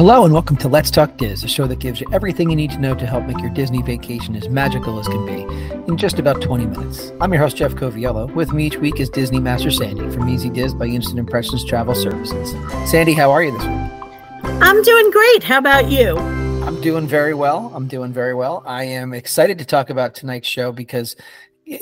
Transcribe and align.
Hello 0.00 0.24
and 0.24 0.32
welcome 0.32 0.56
to 0.56 0.66
Let's 0.66 0.90
Talk 0.90 1.18
Diz, 1.18 1.44
a 1.44 1.48
show 1.48 1.66
that 1.66 1.78
gives 1.78 2.00
you 2.00 2.06
everything 2.10 2.48
you 2.48 2.56
need 2.56 2.70
to 2.70 2.78
know 2.78 2.94
to 2.94 3.06
help 3.06 3.26
make 3.26 3.38
your 3.40 3.50
Disney 3.50 3.82
vacation 3.82 4.34
as 4.34 4.48
magical 4.48 4.98
as 4.98 5.06
can 5.06 5.26
be 5.26 5.42
in 5.92 5.98
just 5.98 6.18
about 6.18 6.40
20 6.40 6.64
minutes. 6.64 7.12
I'm 7.20 7.30
your 7.34 7.42
host, 7.42 7.58
Jeff 7.58 7.72
Coviello. 7.72 8.34
With 8.34 8.50
me 8.54 8.66
each 8.66 8.78
week 8.78 8.98
is 8.98 9.10
Disney 9.10 9.40
Master 9.40 9.70
Sandy 9.70 10.08
from 10.08 10.30
Easy 10.30 10.48
Diz 10.48 10.72
by 10.72 10.86
Instant 10.86 11.18
Impressions 11.18 11.66
Travel 11.66 11.94
Services. 11.94 12.52
Sandy, 12.90 13.12
how 13.12 13.30
are 13.30 13.42
you 13.42 13.52
this 13.52 13.62
week? 13.62 14.62
I'm 14.62 14.82
doing 14.82 15.10
great. 15.10 15.42
How 15.42 15.58
about 15.58 15.90
you? 15.90 16.16
I'm 16.16 16.80
doing 16.80 17.06
very 17.06 17.34
well. 17.34 17.70
I'm 17.74 17.86
doing 17.86 18.10
very 18.10 18.32
well. 18.32 18.62
I 18.64 18.84
am 18.84 19.12
excited 19.12 19.58
to 19.58 19.66
talk 19.66 19.90
about 19.90 20.14
tonight's 20.14 20.48
show 20.48 20.72
because 20.72 21.14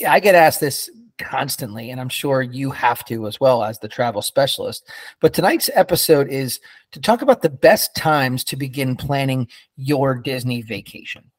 I 0.08 0.18
get 0.18 0.34
asked 0.34 0.58
this 0.58 0.90
constantly, 1.18 1.90
and 1.90 2.00
I'm 2.00 2.08
sure 2.08 2.42
you 2.42 2.70
have 2.70 3.04
to 3.06 3.26
as 3.26 3.40
well 3.40 3.62
as 3.62 3.78
the 3.78 3.88
travel 3.88 4.22
specialist. 4.22 4.88
But 5.20 5.34
tonight's 5.34 5.70
episode 5.74 6.28
is 6.28 6.60
to 6.92 7.00
talk 7.00 7.22
about 7.22 7.42
the 7.42 7.50
best 7.50 7.94
times 7.94 8.44
to 8.44 8.56
begin 8.56 8.96
planning 8.96 9.48
your 9.76 10.14
Disney 10.14 10.62
vacation. 10.62 11.30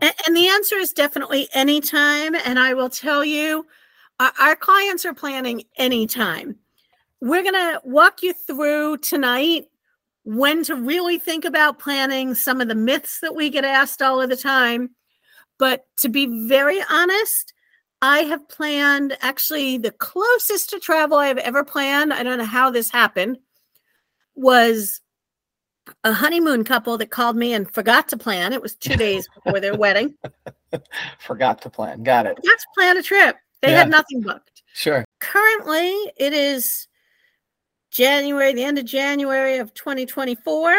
And 0.00 0.36
the 0.36 0.48
answer 0.48 0.76
is 0.76 0.92
definitely 0.92 1.48
anytime. 1.54 2.34
And 2.34 2.58
I 2.58 2.74
will 2.74 2.90
tell 2.90 3.24
you, 3.24 3.66
our 4.20 4.56
clients 4.56 5.04
are 5.04 5.14
planning 5.14 5.62
anytime. 5.76 6.56
We're 7.20 7.42
going 7.42 7.54
to 7.54 7.80
walk 7.84 8.22
you 8.22 8.32
through 8.32 8.98
tonight 8.98 9.66
when 10.24 10.64
to 10.64 10.74
really 10.74 11.18
think 11.18 11.44
about 11.44 11.78
planning 11.78 12.34
some 12.34 12.60
of 12.60 12.68
the 12.68 12.74
myths 12.74 13.20
that 13.20 13.34
we 13.34 13.50
get 13.50 13.64
asked 13.64 14.02
all 14.02 14.20
of 14.20 14.30
the 14.30 14.36
time. 14.36 14.90
But 15.58 15.86
to 15.98 16.08
be 16.08 16.48
very 16.48 16.80
honest, 16.90 17.54
I 18.04 18.18
have 18.24 18.46
planned 18.50 19.16
actually 19.22 19.78
the 19.78 19.90
closest 19.90 20.68
to 20.68 20.78
travel 20.78 21.16
I've 21.16 21.38
ever 21.38 21.64
planned. 21.64 22.12
I 22.12 22.22
don't 22.22 22.36
know 22.36 22.44
how 22.44 22.70
this 22.70 22.90
happened. 22.90 23.38
Was 24.34 25.00
a 26.02 26.12
honeymoon 26.12 26.64
couple 26.64 26.98
that 26.98 27.10
called 27.10 27.34
me 27.34 27.54
and 27.54 27.70
forgot 27.72 28.08
to 28.08 28.18
plan. 28.18 28.52
It 28.52 28.60
was 28.60 28.74
two 28.74 28.96
days 28.96 29.26
before 29.34 29.58
their 29.58 29.74
wedding. 29.74 30.16
Forgot 31.18 31.62
to 31.62 31.70
plan. 31.70 32.02
Got 32.02 32.26
it. 32.26 32.38
Let's 32.44 32.66
plan 32.74 32.98
a 32.98 33.02
trip. 33.02 33.36
They 33.62 33.70
yeah. 33.70 33.78
had 33.78 33.90
nothing 33.90 34.20
booked. 34.20 34.62
Sure. 34.74 35.02
Currently, 35.20 36.12
it 36.18 36.34
is 36.34 36.88
January, 37.90 38.52
the 38.52 38.64
end 38.64 38.78
of 38.78 38.84
January 38.84 39.56
of 39.56 39.72
2024. 39.72 40.74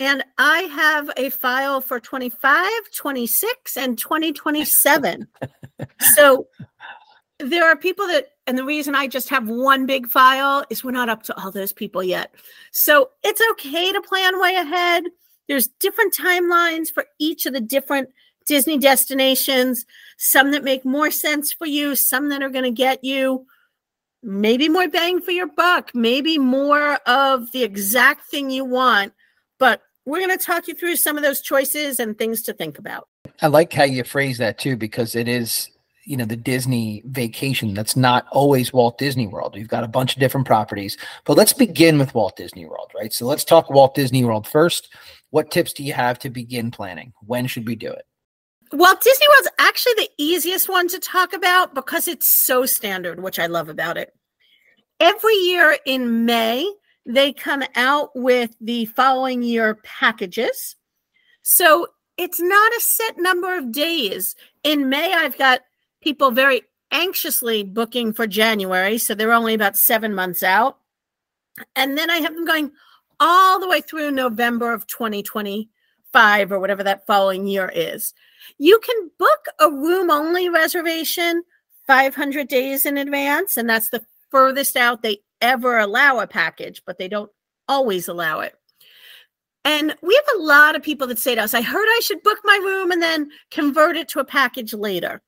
And 0.00 0.24
I 0.38 0.62
have 0.62 1.10
a 1.16 1.30
file 1.30 1.80
for 1.80 2.00
25, 2.00 2.70
26, 2.94 3.76
and 3.76 3.96
2027. 3.96 5.28
so 6.14 6.48
there 7.38 7.64
are 7.64 7.76
people 7.76 8.06
that, 8.08 8.26
and 8.46 8.58
the 8.58 8.64
reason 8.64 8.94
I 8.94 9.06
just 9.06 9.28
have 9.28 9.48
one 9.48 9.86
big 9.86 10.08
file 10.08 10.64
is 10.68 10.82
we're 10.82 10.90
not 10.90 11.08
up 11.08 11.22
to 11.24 11.40
all 11.40 11.52
those 11.52 11.72
people 11.72 12.02
yet. 12.02 12.34
So 12.72 13.10
it's 13.22 13.40
okay 13.52 13.92
to 13.92 14.00
plan 14.00 14.40
way 14.40 14.56
ahead. 14.56 15.04
There's 15.48 15.68
different 15.68 16.14
timelines 16.14 16.88
for 16.92 17.06
each 17.20 17.46
of 17.46 17.52
the 17.52 17.60
different 17.60 18.08
Disney 18.46 18.78
destinations, 18.78 19.86
some 20.18 20.50
that 20.52 20.64
make 20.64 20.84
more 20.84 21.10
sense 21.10 21.52
for 21.52 21.66
you, 21.66 21.94
some 21.96 22.28
that 22.30 22.42
are 22.42 22.50
going 22.50 22.64
to 22.64 22.70
get 22.70 23.04
you 23.04 23.46
maybe 24.24 24.68
more 24.68 24.88
bang 24.88 25.20
for 25.20 25.30
your 25.30 25.46
buck, 25.46 25.90
maybe 25.94 26.38
more 26.38 26.94
of 27.06 27.52
the 27.52 27.62
exact 27.62 28.24
thing 28.30 28.50
you 28.50 28.64
want 28.64 29.12
we're 30.06 30.24
going 30.24 30.36
to 30.36 30.44
talk 30.44 30.68
you 30.68 30.74
through 30.74 30.96
some 30.96 31.16
of 31.16 31.22
those 31.22 31.40
choices 31.40 31.98
and 32.00 32.16
things 32.16 32.42
to 32.42 32.52
think 32.52 32.78
about. 32.78 33.08
I 33.42 33.46
like 33.46 33.72
how 33.72 33.84
you 33.84 34.04
phrase 34.04 34.38
that 34.38 34.58
too, 34.58 34.76
because 34.76 35.14
it 35.14 35.28
is, 35.28 35.70
you 36.04 36.16
know, 36.16 36.24
the 36.24 36.36
Disney 36.36 37.02
vacation 37.06 37.74
that's 37.74 37.96
not 37.96 38.26
always 38.30 38.72
Walt 38.72 38.98
Disney 38.98 39.26
World. 39.26 39.56
You've 39.56 39.68
got 39.68 39.84
a 39.84 39.88
bunch 39.88 40.14
of 40.14 40.20
different 40.20 40.46
properties, 40.46 40.98
but 41.24 41.36
let's 41.36 41.52
begin 41.52 41.98
with 41.98 42.14
Walt 42.14 42.36
Disney 42.36 42.66
World, 42.66 42.92
right? 42.94 43.12
So 43.12 43.26
let's 43.26 43.44
talk 43.44 43.70
Walt 43.70 43.94
Disney 43.94 44.24
World 44.24 44.46
first. 44.46 44.92
What 45.30 45.50
tips 45.50 45.72
do 45.72 45.82
you 45.82 45.94
have 45.94 46.18
to 46.20 46.30
begin 46.30 46.70
planning? 46.70 47.12
When 47.22 47.46
should 47.46 47.66
we 47.66 47.74
do 47.74 47.90
it? 47.90 48.04
Walt 48.72 49.00
Disney 49.00 49.26
World's 49.28 49.50
actually 49.58 49.94
the 49.94 50.10
easiest 50.18 50.68
one 50.68 50.88
to 50.88 50.98
talk 50.98 51.32
about 51.32 51.74
because 51.74 52.08
it's 52.08 52.26
so 52.26 52.66
standard, 52.66 53.22
which 53.22 53.38
I 53.38 53.46
love 53.46 53.68
about 53.68 53.96
it. 53.96 54.12
Every 55.00 55.34
year 55.34 55.76
in 55.86 56.24
May, 56.24 56.70
they 57.06 57.32
come 57.32 57.62
out 57.74 58.10
with 58.14 58.56
the 58.60 58.86
following 58.86 59.42
year 59.42 59.76
packages. 59.82 60.76
So 61.42 61.88
it's 62.16 62.40
not 62.40 62.72
a 62.72 62.80
set 62.80 63.18
number 63.18 63.56
of 63.56 63.72
days. 63.72 64.34
In 64.62 64.88
May, 64.88 65.12
I've 65.12 65.36
got 65.36 65.60
people 66.00 66.30
very 66.30 66.62
anxiously 66.90 67.64
booking 67.64 68.12
for 68.12 68.26
January. 68.26 68.98
So 68.98 69.14
they're 69.14 69.32
only 69.32 69.54
about 69.54 69.76
seven 69.76 70.14
months 70.14 70.42
out. 70.42 70.78
And 71.76 71.98
then 71.98 72.10
I 72.10 72.16
have 72.16 72.34
them 72.34 72.46
going 72.46 72.72
all 73.20 73.60
the 73.60 73.68
way 73.68 73.80
through 73.80 74.10
November 74.10 74.72
of 74.72 74.86
2025 74.86 76.52
or 76.52 76.58
whatever 76.58 76.82
that 76.82 77.06
following 77.06 77.46
year 77.46 77.70
is. 77.74 78.14
You 78.58 78.78
can 78.80 79.10
book 79.18 79.46
a 79.60 79.70
room 79.70 80.10
only 80.10 80.48
reservation 80.48 81.42
500 81.86 82.48
days 82.48 82.86
in 82.86 82.96
advance, 82.96 83.56
and 83.56 83.68
that's 83.68 83.90
the 83.90 84.04
furthest 84.30 84.76
out 84.76 85.02
they 85.02 85.18
ever 85.44 85.78
allow 85.78 86.20
a 86.20 86.26
package, 86.26 86.82
but 86.86 86.98
they 86.98 87.06
don't 87.06 87.30
always 87.68 88.08
allow 88.08 88.40
it. 88.40 88.54
And 89.64 89.94
we 90.02 90.14
have 90.14 90.36
a 90.36 90.42
lot 90.42 90.74
of 90.74 90.82
people 90.82 91.06
that 91.06 91.18
say 91.18 91.34
to 91.34 91.42
us, 91.42 91.54
I 91.54 91.62
heard 91.62 91.86
I 91.86 92.00
should 92.02 92.22
book 92.22 92.38
my 92.44 92.56
room 92.62 92.90
and 92.90 93.02
then 93.02 93.30
convert 93.50 93.96
it 93.96 94.08
to 94.08 94.20
a 94.20 94.24
package 94.24 94.74
later. 94.74 95.22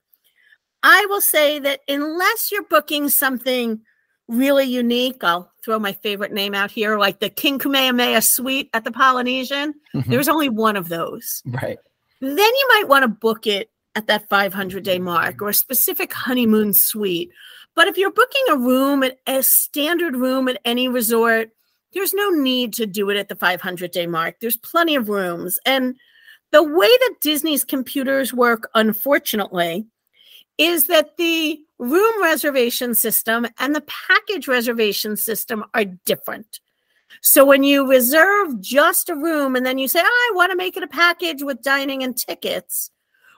I 0.83 1.07
will 1.09 1.21
say 1.21 1.59
that 1.61 1.81
unless 1.89 2.51
you're 2.51 2.65
booking 2.65 3.09
something 3.09 3.81
really 4.29 4.65
unique, 4.65 5.23
I'll 5.23 5.51
throw 5.65 5.79
my 5.79 5.93
favorite 5.93 6.33
name 6.33 6.55
out 6.55 6.71
here, 6.71 6.99
like 6.99 7.21
the 7.21 7.31
King 7.31 7.59
Kamehameha 7.59 8.23
suite 8.23 8.71
at 8.75 8.85
the 8.85 8.93
Polynesian. 8.93 9.75
Mm-hmm. 9.95 10.11
There's 10.11 10.29
only 10.29 10.49
one 10.49 10.77
of 10.77 10.89
those. 10.89 11.43
Right. 11.47 11.79
Then 12.21 12.37
you 12.37 12.69
might 12.75 12.89
want 12.89 13.05
to 13.05 13.09
book 13.09 13.47
it 13.47 13.71
at 13.95 14.07
that 14.09 14.29
500 14.29 14.85
day 14.85 14.99
mark 14.99 15.41
or 15.41 15.49
a 15.49 15.55
specific 15.55 16.13
honeymoon 16.13 16.75
suite 16.75 17.31
but 17.77 17.87
if 17.87 17.97
you're 17.97 18.11
booking 18.11 18.45
a 18.51 18.57
room 18.57 19.03
at 19.03 19.19
a 19.27 19.43
standard 19.43 20.17
room 20.17 20.49
at 20.49 20.61
any 20.65 20.89
resort, 20.89 21.51
there's 21.93 22.15
no 22.15 22.31
need 22.31 22.73
to 22.75 22.87
do 22.87 23.11
it 23.11 23.17
at 23.17 23.29
the 23.29 23.37
500 23.37 23.91
day 23.91 24.07
mark. 24.07 24.37
There's 24.41 24.57
plenty 24.57 24.97
of 24.97 25.09
rooms. 25.09 25.59
And 25.65 25.95
the 26.53 26.63
way 26.63 26.89
that 26.89 27.15
Disney's 27.21 27.65
computers 27.65 28.33
work, 28.33 28.69
unfortunately, 28.75 29.87
is 30.59 30.87
that 30.87 31.17
the 31.19 31.61
room 31.79 32.23
reservation 32.23 32.95
system 32.95 33.47
and 33.59 33.75
the 33.75 33.85
package 33.87 34.49
reservation 34.49 35.17
system 35.17 35.65
are 35.75 35.85
different. 35.85 36.61
So 37.21 37.45
when 37.45 37.63
you 37.63 37.89
reserve 37.89 38.61
just 38.61 39.11
a 39.11 39.15
room 39.15 39.55
and 39.55 39.67
then 39.67 39.79
you 39.79 39.89
say, 39.89 40.01
oh, 40.03 40.31
I 40.33 40.35
want 40.35 40.51
to 40.51 40.57
make 40.57 40.77
it 40.77 40.83
a 40.83 40.89
package 40.89 41.43
with 41.43 41.63
dining 41.63 42.03
and 42.03 42.17
tickets, 42.17 42.91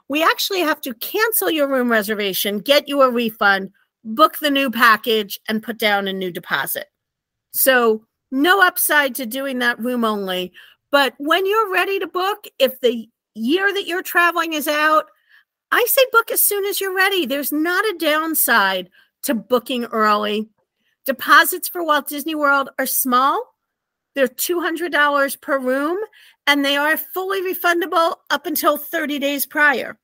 we 0.09 0.22
actually 0.22 0.60
have 0.60 0.81
to 0.82 0.94
cancel 0.94 1.50
your 1.50 1.69
room 1.69 1.91
reservation, 1.91 2.60
get 2.60 2.88
you 2.88 3.03
a 3.03 3.10
refund, 3.10 3.72
book 4.14 4.38
the 4.38 4.50
new 4.50 4.70
package 4.70 5.38
and 5.48 5.62
put 5.62 5.78
down 5.78 6.08
a 6.08 6.12
new 6.12 6.30
deposit. 6.30 6.86
So, 7.52 8.04
no 8.30 8.60
upside 8.62 9.14
to 9.16 9.26
doing 9.26 9.58
that 9.60 9.78
room 9.78 10.04
only. 10.04 10.52
But 10.91 11.14
when 11.19 11.46
you're 11.46 11.72
ready 11.72 11.98
to 11.98 12.06
book, 12.06 12.47
if 12.58 12.80
the 12.80 13.08
year 13.34 13.72
that 13.72 13.86
you're 13.86 14.02
traveling 14.02 14.52
is 14.52 14.68
out, 14.68 15.06
I 15.70 15.84
say 15.88 16.02
book 16.12 16.30
as 16.30 16.42
soon 16.42 16.64
as 16.64 16.80
you're 16.80 16.94
ready. 16.94 17.26
There's 17.26 17.52
not 17.52 17.84
a 17.84 17.97
downside 17.98 18.91
to 19.22 19.34
booking 19.34 19.84
early. 19.86 20.48
Deposits 21.04 21.68
for 21.68 21.82
Walt 21.84 22.08
Disney 22.08 22.34
World 22.34 22.70
are 22.78 22.86
small. 22.86 23.54
They're 24.14 24.28
$200 24.28 25.41
per 25.41 25.58
room 25.58 25.98
and 26.47 26.64
they 26.64 26.76
are 26.76 26.97
fully 26.97 27.42
refundable 27.42 28.16
up 28.30 28.47
until 28.47 28.76
30 28.76 29.18
days 29.18 29.47
prior. 29.47 29.98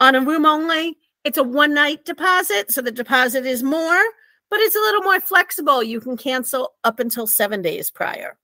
On 0.00 0.14
a 0.14 0.20
room 0.20 0.46
only, 0.46 0.97
it's 1.24 1.38
a 1.38 1.42
one 1.42 1.74
night 1.74 2.04
deposit, 2.04 2.70
so 2.70 2.82
the 2.82 2.90
deposit 2.90 3.44
is 3.46 3.62
more, 3.62 4.02
but 4.50 4.60
it's 4.60 4.76
a 4.76 4.80
little 4.80 5.02
more 5.02 5.20
flexible. 5.20 5.82
You 5.82 6.00
can 6.00 6.16
cancel 6.16 6.74
up 6.84 7.00
until 7.00 7.26
seven 7.26 7.62
days 7.62 7.90
prior. 7.90 8.38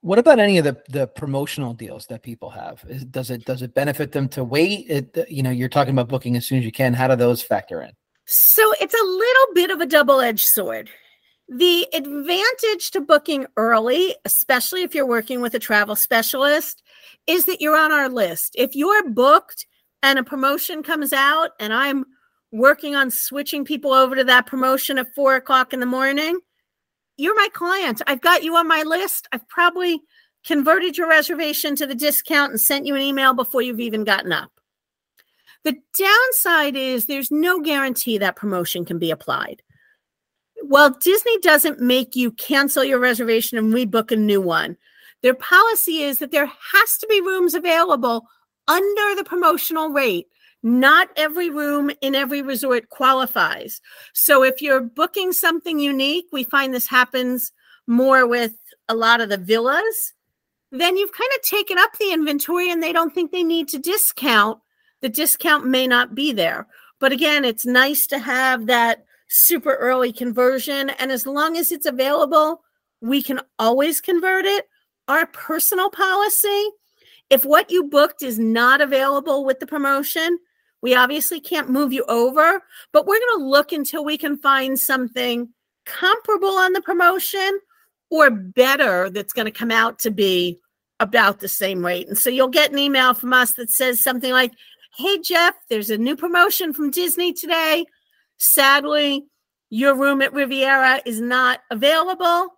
What 0.00 0.18
about 0.18 0.38
any 0.38 0.58
of 0.58 0.64
the 0.64 0.80
the 0.88 1.08
promotional 1.08 1.74
deals 1.74 2.06
that 2.06 2.22
people 2.22 2.50
have? 2.50 2.84
Is, 2.88 3.04
does 3.04 3.30
it 3.30 3.44
does 3.44 3.62
it 3.62 3.74
benefit 3.74 4.12
them 4.12 4.28
to 4.30 4.44
wait? 4.44 4.86
It, 4.88 5.26
you 5.28 5.42
know, 5.42 5.50
you're 5.50 5.68
talking 5.68 5.92
about 5.92 6.08
booking 6.08 6.36
as 6.36 6.46
soon 6.46 6.58
as 6.58 6.64
you 6.64 6.72
can. 6.72 6.94
How 6.94 7.08
do 7.08 7.16
those 7.16 7.42
factor 7.42 7.82
in? 7.82 7.90
So 8.24 8.74
it's 8.80 8.94
a 8.94 9.04
little 9.04 9.54
bit 9.54 9.70
of 9.70 9.80
a 9.80 9.86
double 9.86 10.20
edged 10.20 10.46
sword. 10.46 10.90
The 11.48 11.88
advantage 11.94 12.90
to 12.90 13.00
booking 13.00 13.46
early, 13.56 14.14
especially 14.24 14.82
if 14.82 14.94
you're 14.94 15.06
working 15.06 15.40
with 15.40 15.54
a 15.54 15.58
travel 15.58 15.96
specialist, 15.96 16.82
is 17.26 17.46
that 17.46 17.60
you're 17.60 17.76
on 17.76 17.90
our 17.90 18.08
list. 18.08 18.54
If 18.56 18.76
you're 18.76 19.08
booked 19.08 19.66
and 20.02 20.18
a 20.18 20.24
promotion 20.24 20.82
comes 20.82 21.12
out 21.12 21.50
and 21.60 21.72
I'm 21.72 22.04
working 22.50 22.94
on 22.94 23.10
switching 23.10 23.64
people 23.64 23.92
over 23.92 24.14
to 24.14 24.24
that 24.24 24.46
promotion 24.46 24.98
at 24.98 25.14
four 25.14 25.36
o'clock 25.36 25.72
in 25.72 25.80
the 25.80 25.86
morning, 25.86 26.40
you're 27.16 27.36
my 27.36 27.48
client. 27.52 28.00
I've 28.06 28.20
got 28.20 28.42
you 28.42 28.56
on 28.56 28.68
my 28.68 28.82
list. 28.82 29.28
I've 29.32 29.46
probably 29.48 30.00
converted 30.46 30.96
your 30.96 31.08
reservation 31.08 31.76
to 31.76 31.86
the 31.86 31.94
discount 31.94 32.52
and 32.52 32.60
sent 32.60 32.86
you 32.86 32.94
an 32.94 33.02
email 33.02 33.34
before 33.34 33.60
you've 33.60 33.80
even 33.80 34.04
gotten 34.04 34.32
up. 34.32 34.52
The 35.64 35.76
downside 35.98 36.76
is 36.76 37.06
there's 37.06 37.30
no 37.30 37.60
guarantee 37.60 38.18
that 38.18 38.36
promotion 38.36 38.84
can 38.84 38.98
be 38.98 39.10
applied. 39.10 39.62
Well, 40.62 40.90
Disney 40.90 41.38
doesn't 41.38 41.80
make 41.80 42.16
you 42.16 42.30
cancel 42.32 42.84
your 42.84 42.98
reservation 42.98 43.58
and 43.58 43.74
rebook 43.74 44.10
a 44.10 44.16
new 44.16 44.40
one. 44.40 44.76
Their 45.22 45.34
policy 45.34 46.02
is 46.02 46.18
that 46.20 46.30
there 46.30 46.46
has 46.46 46.98
to 46.98 47.06
be 47.08 47.20
rooms 47.20 47.54
available 47.54 48.28
under 48.68 49.14
the 49.16 49.24
promotional 49.24 49.88
rate. 49.88 50.28
Not 50.62 51.08
every 51.16 51.50
room 51.50 51.90
in 52.00 52.14
every 52.14 52.42
resort 52.42 52.88
qualifies. 52.90 53.80
So 54.12 54.42
if 54.42 54.60
you're 54.60 54.80
booking 54.80 55.32
something 55.32 55.78
unique, 55.78 56.26
we 56.32 56.44
find 56.44 56.74
this 56.74 56.88
happens 56.88 57.52
more 57.86 58.26
with 58.26 58.54
a 58.88 58.94
lot 58.94 59.20
of 59.20 59.28
the 59.28 59.38
villas, 59.38 60.12
then 60.70 60.96
you've 60.96 61.12
kind 61.12 61.30
of 61.34 61.42
taken 61.42 61.78
up 61.78 61.96
the 61.98 62.12
inventory 62.12 62.70
and 62.70 62.82
they 62.82 62.92
don't 62.92 63.14
think 63.14 63.32
they 63.32 63.42
need 63.42 63.68
to 63.68 63.78
discount. 63.78 64.58
The 65.00 65.08
discount 65.08 65.66
may 65.66 65.86
not 65.86 66.14
be 66.14 66.32
there. 66.32 66.66
But 67.00 67.12
again, 67.12 67.44
it's 67.44 67.64
nice 67.64 68.06
to 68.08 68.18
have 68.18 68.66
that 68.66 69.04
super 69.28 69.74
early 69.76 70.12
conversion. 70.12 70.90
And 70.90 71.10
as 71.10 71.26
long 71.26 71.56
as 71.56 71.72
it's 71.72 71.86
available, 71.86 72.62
we 73.00 73.22
can 73.22 73.40
always 73.58 74.00
convert 74.00 74.44
it. 74.44 74.68
Our 75.06 75.26
personal 75.26 75.90
policy 75.90 76.70
if 77.30 77.44
what 77.44 77.70
you 77.70 77.84
booked 77.84 78.22
is 78.22 78.38
not 78.38 78.80
available 78.80 79.44
with 79.44 79.60
the 79.60 79.66
promotion, 79.66 80.38
we 80.80 80.94
obviously 80.94 81.40
can't 81.40 81.70
move 81.70 81.92
you 81.92 82.04
over, 82.08 82.62
but 82.92 83.06
we're 83.06 83.18
going 83.18 83.38
to 83.40 83.44
look 83.44 83.72
until 83.72 84.04
we 84.04 84.16
can 84.16 84.38
find 84.38 84.78
something 84.78 85.48
comparable 85.84 86.56
on 86.56 86.72
the 86.72 86.80
promotion 86.80 87.60
or 88.10 88.30
better 88.30 89.10
that's 89.10 89.32
going 89.32 89.46
to 89.46 89.50
come 89.50 89.70
out 89.70 89.98
to 90.00 90.10
be 90.10 90.58
about 91.00 91.40
the 91.40 91.48
same 91.48 91.84
rate. 91.84 92.08
And 92.08 92.18
so 92.18 92.30
you'll 92.30 92.48
get 92.48 92.72
an 92.72 92.78
email 92.78 93.14
from 93.14 93.32
us 93.32 93.52
that 93.52 93.70
says 93.70 94.00
something 94.00 94.32
like, 94.32 94.52
Hey, 94.96 95.18
Jeff, 95.18 95.54
there's 95.68 95.90
a 95.90 95.98
new 95.98 96.16
promotion 96.16 96.72
from 96.72 96.90
Disney 96.90 97.32
today. 97.32 97.84
Sadly, 98.38 99.26
your 99.70 99.94
room 99.94 100.22
at 100.22 100.32
Riviera 100.32 101.00
is 101.04 101.20
not 101.20 101.60
available, 101.70 102.48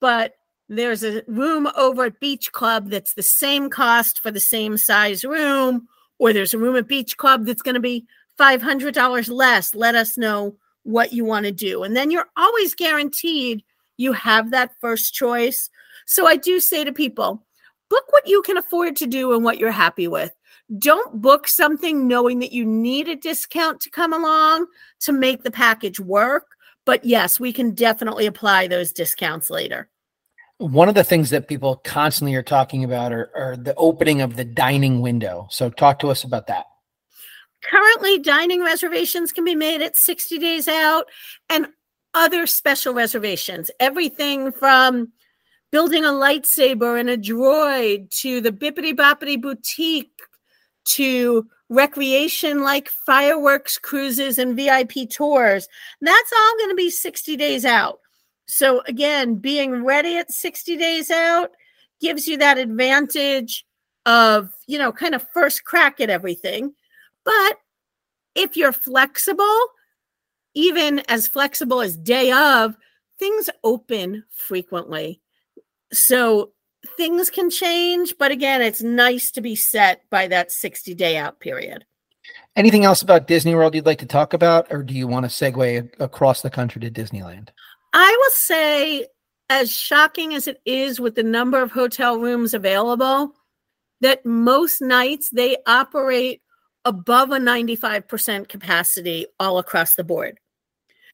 but 0.00 0.34
there's 0.68 1.04
a 1.04 1.22
room 1.26 1.68
over 1.76 2.06
at 2.06 2.20
Beach 2.20 2.52
Club 2.52 2.88
that's 2.90 3.14
the 3.14 3.22
same 3.22 3.68
cost 3.68 4.20
for 4.20 4.30
the 4.30 4.40
same 4.40 4.76
size 4.76 5.24
room, 5.24 5.88
or 6.18 6.32
there's 6.32 6.54
a 6.54 6.58
room 6.58 6.76
at 6.76 6.88
Beach 6.88 7.16
Club 7.16 7.44
that's 7.44 7.62
going 7.62 7.74
to 7.74 7.80
be 7.80 8.06
$500 8.38 9.28
less. 9.30 9.74
Let 9.74 9.94
us 9.94 10.16
know 10.16 10.56
what 10.82 11.12
you 11.12 11.24
want 11.24 11.46
to 11.46 11.52
do. 11.52 11.82
And 11.82 11.96
then 11.96 12.10
you're 12.10 12.28
always 12.36 12.74
guaranteed 12.74 13.62
you 13.96 14.12
have 14.12 14.50
that 14.50 14.72
first 14.80 15.14
choice. 15.14 15.70
So 16.06 16.26
I 16.26 16.36
do 16.36 16.60
say 16.60 16.84
to 16.84 16.92
people, 16.92 17.44
book 17.88 18.04
what 18.10 18.26
you 18.26 18.42
can 18.42 18.56
afford 18.56 18.96
to 18.96 19.06
do 19.06 19.32
and 19.34 19.44
what 19.44 19.58
you're 19.58 19.70
happy 19.70 20.08
with. 20.08 20.32
Don't 20.78 21.20
book 21.20 21.46
something 21.46 22.08
knowing 22.08 22.38
that 22.38 22.52
you 22.52 22.64
need 22.64 23.08
a 23.08 23.16
discount 23.16 23.80
to 23.80 23.90
come 23.90 24.12
along 24.12 24.66
to 25.00 25.12
make 25.12 25.42
the 25.42 25.50
package 25.50 26.00
work. 26.00 26.46
But 26.86 27.04
yes, 27.04 27.38
we 27.38 27.52
can 27.52 27.72
definitely 27.72 28.26
apply 28.26 28.66
those 28.66 28.92
discounts 28.92 29.50
later. 29.50 29.88
One 30.58 30.88
of 30.88 30.94
the 30.94 31.04
things 31.04 31.30
that 31.30 31.48
people 31.48 31.76
constantly 31.76 32.34
are 32.36 32.42
talking 32.42 32.84
about 32.84 33.12
are, 33.12 33.30
are 33.34 33.56
the 33.56 33.74
opening 33.74 34.20
of 34.20 34.36
the 34.36 34.44
dining 34.44 35.00
window. 35.00 35.48
So, 35.50 35.68
talk 35.68 35.98
to 36.00 36.08
us 36.08 36.22
about 36.22 36.46
that. 36.46 36.66
Currently, 37.62 38.20
dining 38.20 38.62
reservations 38.62 39.32
can 39.32 39.44
be 39.44 39.54
made 39.54 39.82
at 39.82 39.96
60 39.96 40.38
days 40.38 40.68
out 40.68 41.06
and 41.48 41.66
other 42.12 42.46
special 42.46 42.94
reservations. 42.94 43.70
Everything 43.80 44.52
from 44.52 45.12
building 45.72 46.04
a 46.04 46.08
lightsaber 46.08 47.00
and 47.00 47.10
a 47.10 47.18
droid 47.18 48.10
to 48.10 48.40
the 48.40 48.52
Bibbidi 48.52 48.94
Bobbidi 48.94 49.40
Boutique 49.40 50.20
to 50.84 51.46
recreation 51.68 52.62
like 52.62 52.88
fireworks 52.88 53.78
cruises 53.78 54.38
and 54.38 54.56
VIP 54.56 55.10
tours. 55.10 55.66
That's 56.00 56.32
all 56.32 56.58
going 56.58 56.70
to 56.70 56.76
be 56.76 56.90
60 56.90 57.36
days 57.36 57.64
out. 57.64 57.98
So 58.46 58.82
again, 58.86 59.36
being 59.36 59.84
ready 59.84 60.16
at 60.16 60.30
60 60.30 60.76
days 60.76 61.10
out 61.10 61.50
gives 62.00 62.26
you 62.26 62.36
that 62.38 62.58
advantage 62.58 63.64
of, 64.06 64.50
you 64.66 64.78
know, 64.78 64.92
kind 64.92 65.14
of 65.14 65.26
first 65.32 65.64
crack 65.64 66.00
at 66.00 66.10
everything. 66.10 66.74
But 67.24 67.58
if 68.34 68.56
you're 68.56 68.72
flexible, 68.72 69.58
even 70.54 71.00
as 71.08 71.26
flexible 71.26 71.80
as 71.80 71.96
day 71.96 72.30
of, 72.30 72.76
things 73.18 73.48
open 73.62 74.24
frequently. 74.30 75.20
So 75.92 76.52
things 76.96 77.30
can 77.30 77.50
change, 77.50 78.14
but 78.18 78.30
again, 78.30 78.60
it's 78.60 78.82
nice 78.82 79.30
to 79.32 79.40
be 79.40 79.56
set 79.56 80.02
by 80.10 80.26
that 80.28 80.52
60 80.52 80.94
day 80.94 81.16
out 81.16 81.40
period. 81.40 81.84
Anything 82.56 82.84
else 82.84 83.02
about 83.02 83.26
Disney 83.26 83.54
World 83.54 83.74
you'd 83.74 83.86
like 83.86 83.98
to 83.98 84.06
talk 84.06 84.32
about, 84.32 84.66
or 84.70 84.82
do 84.82 84.94
you 84.94 85.06
want 85.06 85.24
to 85.24 85.30
segue 85.30 86.00
across 86.00 86.40
the 86.40 86.50
country 86.50 86.80
to 86.80 86.90
Disneyland? 86.90 87.48
I 87.94 88.16
will 88.18 88.32
say, 88.32 89.06
as 89.48 89.70
shocking 89.70 90.34
as 90.34 90.48
it 90.48 90.60
is 90.66 90.98
with 90.98 91.14
the 91.14 91.22
number 91.22 91.62
of 91.62 91.70
hotel 91.70 92.18
rooms 92.18 92.52
available, 92.52 93.32
that 94.00 94.26
most 94.26 94.82
nights 94.82 95.30
they 95.30 95.56
operate 95.66 96.42
above 96.84 97.30
a 97.30 97.38
95% 97.38 98.48
capacity 98.48 99.26
all 99.38 99.58
across 99.58 99.94
the 99.94 100.02
board. 100.02 100.38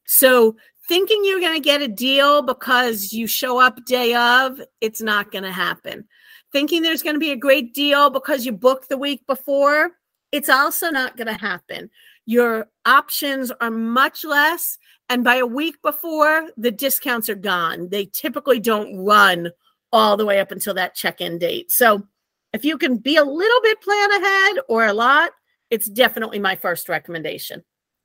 So, 0.07 0.55
thinking 0.87 1.21
you're 1.23 1.39
going 1.39 1.53
to 1.53 1.59
get 1.59 1.83
a 1.83 1.87
deal 1.87 2.41
because 2.41 3.13
you 3.13 3.27
show 3.27 3.61
up 3.61 3.85
day 3.85 4.15
of, 4.15 4.59
it's 4.81 5.01
not 5.01 5.31
going 5.31 5.43
to 5.43 5.51
happen. 5.51 6.07
Thinking 6.51 6.81
there's 6.81 7.03
going 7.03 7.15
to 7.15 7.19
be 7.19 7.31
a 7.31 7.37
great 7.37 7.75
deal 7.75 8.09
because 8.09 8.43
you 8.43 8.51
booked 8.51 8.89
the 8.89 8.97
week 8.97 9.21
before, 9.27 9.91
it's 10.31 10.49
also 10.49 10.89
not 10.89 11.15
going 11.15 11.27
to 11.27 11.33
happen. 11.33 11.91
Your 12.25 12.69
options 12.85 13.51
are 13.59 13.71
much 13.71 14.23
less 14.23 14.77
and 15.11 15.25
by 15.25 15.35
a 15.35 15.45
week 15.45 15.75
before, 15.81 16.47
the 16.55 16.71
discounts 16.71 17.27
are 17.27 17.35
gone. 17.35 17.89
They 17.89 18.05
typically 18.05 18.61
don't 18.61 18.95
run 18.95 19.51
all 19.91 20.15
the 20.15 20.25
way 20.25 20.39
up 20.39 20.51
until 20.51 20.73
that 20.75 20.95
check 20.95 21.19
in 21.19 21.37
date. 21.37 21.69
So 21.69 22.07
if 22.53 22.63
you 22.63 22.77
can 22.77 22.95
be 22.95 23.17
a 23.17 23.23
little 23.25 23.61
bit 23.61 23.81
plan 23.81 24.09
ahead 24.09 24.59
or 24.69 24.85
a 24.85 24.93
lot, 24.93 25.31
it's 25.69 25.89
definitely 25.89 26.39
my 26.39 26.55
first 26.55 26.87
recommendation. 26.87 27.61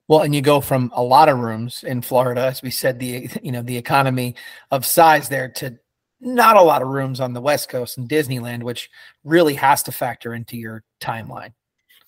Well, 0.09 0.23
and 0.23 0.35
you 0.35 0.43
go 0.43 0.61
from 0.61 0.91
a 0.97 1.03
lot 1.03 1.29
of 1.29 1.39
rooms 1.39 1.85
in 1.85 2.03
Florida, 2.03 2.41
as 2.41 2.61
we 2.61 2.73
said, 2.73 2.99
the 2.99 3.31
you 3.41 3.53
know 3.53 3.63
the 3.63 3.77
economy 3.77 4.35
of 4.73 4.85
size 4.85 5.29
there 5.29 5.49
to 5.51 5.79
not 6.21 6.57
a 6.57 6.63
lot 6.63 6.83
of 6.83 6.89
rooms 6.89 7.21
on 7.21 7.35
the 7.35 7.41
West 7.41 7.69
Coast 7.69 7.99
and 7.99 8.09
Disneyland, 8.09 8.65
which 8.65 8.91
really 9.23 9.55
has 9.55 9.85
to 9.85 9.93
factor 9.93 10.35
into 10.35 10.57
your 10.57 10.83
timeline. 11.01 11.53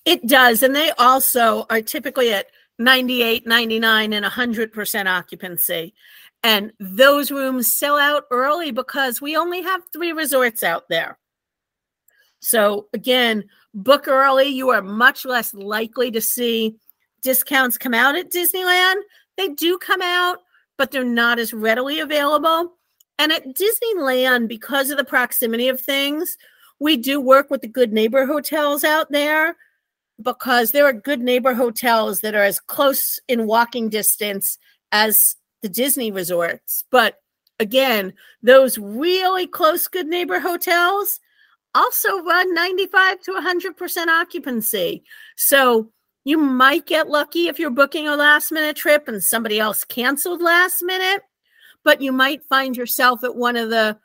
It 0.08 0.26
does, 0.26 0.62
and 0.62 0.74
they 0.74 0.90
also 0.92 1.66
are 1.68 1.82
typically 1.82 2.32
at 2.32 2.46
98, 2.78 3.46
99, 3.46 4.14
and 4.14 4.24
100% 4.24 5.06
occupancy. 5.06 5.92
And 6.42 6.72
those 6.80 7.30
rooms 7.30 7.70
sell 7.70 7.98
out 7.98 8.24
early 8.30 8.70
because 8.70 9.20
we 9.20 9.36
only 9.36 9.60
have 9.60 9.82
three 9.92 10.12
resorts 10.12 10.62
out 10.62 10.88
there. 10.88 11.18
So, 12.40 12.86
again, 12.94 13.44
book 13.74 14.08
early. 14.08 14.46
You 14.46 14.70
are 14.70 14.80
much 14.80 15.26
less 15.26 15.52
likely 15.52 16.10
to 16.12 16.22
see 16.22 16.76
discounts 17.20 17.76
come 17.76 17.92
out 17.92 18.16
at 18.16 18.32
Disneyland. 18.32 19.02
They 19.36 19.48
do 19.48 19.76
come 19.76 20.00
out, 20.00 20.38
but 20.78 20.90
they're 20.90 21.04
not 21.04 21.38
as 21.38 21.52
readily 21.52 22.00
available. 22.00 22.78
And 23.18 23.30
at 23.30 23.44
Disneyland, 23.54 24.48
because 24.48 24.88
of 24.88 24.96
the 24.96 25.04
proximity 25.04 25.68
of 25.68 25.82
things, 25.82 26.38
we 26.80 26.96
do 26.96 27.20
work 27.20 27.50
with 27.50 27.60
the 27.60 27.68
good 27.68 27.92
neighbor 27.92 28.24
hotels 28.24 28.84
out 28.84 29.12
there 29.12 29.54
because 30.20 30.72
there 30.72 30.84
are 30.84 30.92
good 30.92 31.20
neighbor 31.20 31.54
hotels 31.54 32.20
that 32.20 32.34
are 32.34 32.42
as 32.42 32.60
close 32.60 33.20
in 33.28 33.46
walking 33.46 33.88
distance 33.88 34.58
as 34.92 35.36
the 35.62 35.68
Disney 35.68 36.10
resorts. 36.10 36.84
But 36.90 37.16
again, 37.60 38.12
those 38.42 38.78
really 38.78 39.46
close 39.46 39.88
good 39.88 40.06
neighbor 40.06 40.40
hotels 40.40 41.20
also 41.74 42.22
run 42.22 42.54
95 42.54 43.20
to 43.22 43.32
100% 43.32 44.06
occupancy. 44.08 45.04
So 45.36 45.90
you 46.24 46.38
might 46.38 46.86
get 46.86 47.08
lucky 47.08 47.48
if 47.48 47.58
you're 47.58 47.70
booking 47.70 48.08
a 48.08 48.16
last 48.16 48.50
minute 48.50 48.76
trip 48.76 49.08
and 49.08 49.22
somebody 49.22 49.58
else 49.60 49.84
canceled 49.84 50.42
last 50.42 50.82
minute, 50.82 51.22
but 51.84 52.00
you 52.02 52.12
might 52.12 52.42
find 52.44 52.76
yourself 52.76 53.22
at 53.22 53.36
one 53.36 53.56
of 53.56 53.70
the 53.70 53.98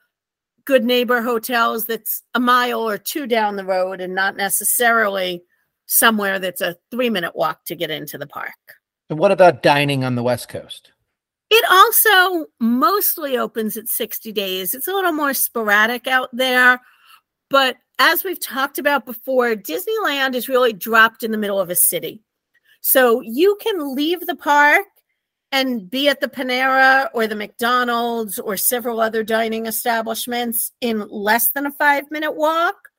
good 0.65 0.83
neighbor 0.83 1.21
hotels 1.21 1.85
that's 1.85 2.23
a 2.35 2.39
mile 2.39 2.79
or 2.79 2.97
two 2.97 3.27
down 3.27 3.55
the 3.55 3.65
road 3.65 3.99
and 3.99 4.15
not 4.15 4.37
necessarily 4.37 5.43
somewhere 5.93 6.39
that's 6.39 6.61
a 6.61 6.75
three 6.91 7.09
minute 7.09 7.35
walk 7.35 7.65
to 7.65 7.75
get 7.75 7.91
into 7.91 8.17
the 8.17 8.27
park. 8.27 8.53
And 9.09 9.19
what 9.19 9.31
about 9.31 9.61
dining 9.61 10.03
on 10.03 10.15
the 10.15 10.23
West 10.23 10.49
Coast? 10.49 10.91
It 11.49 11.65
also 11.69 12.47
mostly 12.59 13.37
opens 13.37 13.77
at 13.77 13.87
60 13.87 14.31
days. 14.31 14.73
It's 14.73 14.87
a 14.87 14.93
little 14.93 15.11
more 15.11 15.35
sporadic 15.35 16.07
out 16.07 16.29
there. 16.33 16.81
But 17.49 17.77
as 17.99 18.23
we've 18.23 18.39
talked 18.39 18.79
about 18.79 19.05
before, 19.05 19.55
Disneyland 19.55 20.33
is 20.33 20.49
really 20.49 20.73
dropped 20.73 21.21
in 21.21 21.31
the 21.31 21.37
middle 21.37 21.59
of 21.59 21.69
a 21.69 21.75
city. 21.75 22.23
So 22.81 23.21
you 23.21 23.55
can 23.61 23.95
leave 23.95 24.25
the 24.25 24.35
park 24.35 24.87
and 25.51 25.89
be 25.89 26.09
at 26.09 26.19
the 26.19 26.27
Panera 26.27 27.09
or 27.13 27.27
the 27.27 27.35
McDonald's 27.35 28.39
or 28.39 28.57
several 28.57 28.99
other 28.99 29.23
dining 29.23 29.67
establishments 29.67 30.71
in 30.81 31.07
less 31.07 31.49
than 31.53 31.67
a 31.67 31.71
five 31.71 32.09
minute 32.09 32.35
walk. 32.35 32.89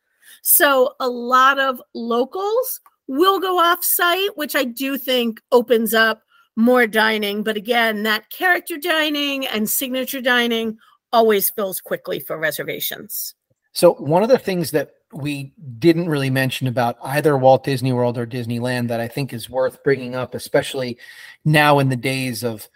So 0.46 0.94
a 1.00 1.08
lot 1.08 1.58
of 1.58 1.80
locals 1.94 2.80
will 3.08 3.40
go 3.40 3.58
off 3.58 3.82
site, 3.82 4.36
which 4.36 4.54
I 4.54 4.64
do 4.64 4.98
think 4.98 5.40
opens 5.50 5.94
up 5.94 6.22
more 6.54 6.86
dining. 6.86 7.42
But 7.42 7.56
again, 7.56 8.02
that 8.02 8.28
character 8.28 8.76
dining 8.76 9.46
and 9.46 9.68
signature 9.68 10.20
dining 10.20 10.76
always 11.14 11.48
fills 11.48 11.80
quickly 11.80 12.20
for 12.20 12.38
reservations. 12.38 13.34
So, 13.72 13.94
one 13.94 14.22
of 14.22 14.28
the 14.28 14.38
things 14.38 14.70
that 14.72 14.90
we 15.14 15.54
didn't 15.78 16.10
really 16.10 16.30
mention 16.30 16.66
about 16.66 16.98
either 17.02 17.38
Walt 17.38 17.64
Disney 17.64 17.94
World 17.94 18.18
or 18.18 18.26
Disneyland 18.26 18.88
that 18.88 19.00
I 19.00 19.08
think 19.08 19.32
is 19.32 19.48
worth 19.48 19.82
bringing 19.82 20.14
up, 20.14 20.34
especially 20.34 20.98
now 21.46 21.78
in 21.78 21.88
the 21.88 21.96
days 21.96 22.44
of 22.44 22.68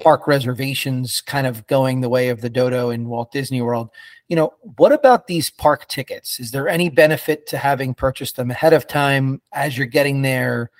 park 0.00 0.26
reservations 0.28 1.20
kind 1.20 1.46
of 1.46 1.66
going 1.66 2.00
the 2.00 2.08
way 2.08 2.28
of 2.28 2.40
the 2.40 2.50
dodo 2.50 2.90
in 2.90 3.08
Walt 3.08 3.32
Disney 3.32 3.62
World. 3.62 3.90
You 4.28 4.36
know, 4.36 4.54
what 4.76 4.92
about 4.92 5.26
these 5.26 5.50
park 5.50 5.86
tickets? 5.88 6.40
Is 6.40 6.50
there 6.50 6.68
any 6.68 6.90
benefit 6.90 7.46
to 7.48 7.58
having 7.58 7.94
purchased 7.94 8.36
them 8.36 8.50
ahead 8.50 8.72
of 8.72 8.86
time 8.86 9.40
as 9.52 9.78
you're 9.78 9.86
getting 9.86 10.22
there? 10.22 10.70